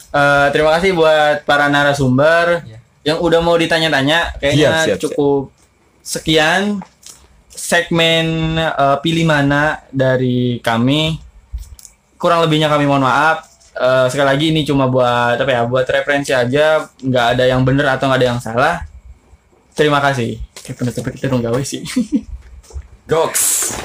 Eh, 0.10 0.48
terima 0.50 0.74
kasih 0.74 0.92
buat 0.92 1.46
para 1.46 1.70
narasumber 1.70 2.66
Iya. 2.66 2.78
yang 3.06 3.18
udah 3.22 3.38
mau 3.38 3.54
ditanya-tanya. 3.54 4.34
Kayaknya 4.36 4.70
Siap, 4.74 4.86
siap, 4.88 5.00
cukup 5.06 5.54
sekian 6.02 6.82
segmen 7.48 8.26
eh, 8.58 8.98
pilih 9.00 9.26
mana 9.26 9.86
dari 9.88 10.58
kami. 10.60 11.22
Kurang 12.16 12.42
lebihnya 12.42 12.66
kami 12.66 12.84
mohon 12.84 13.06
maaf. 13.06 13.46
Eh, 13.80 14.06
sekali 14.12 14.28
lagi 14.28 14.46
ini 14.52 14.68
cuma 14.68 14.92
buat 14.92 15.40
apa 15.40 15.48
ya? 15.48 15.64
Buat 15.64 15.88
referensi 15.88 16.36
aja. 16.36 16.84
Nggak 17.00 17.26
ada 17.40 17.44
yang 17.48 17.64
benar 17.64 17.96
atau 17.96 18.12
nggak 18.12 18.20
ada 18.20 18.28
yang 18.36 18.42
salah. 18.44 18.76
Terima 19.72 20.04
kasih. 20.04 20.36
Kayak 20.60 20.92
kita 21.16 21.32
dong 21.32 21.40
sih. 21.64 21.80
Goks. 23.12 23.80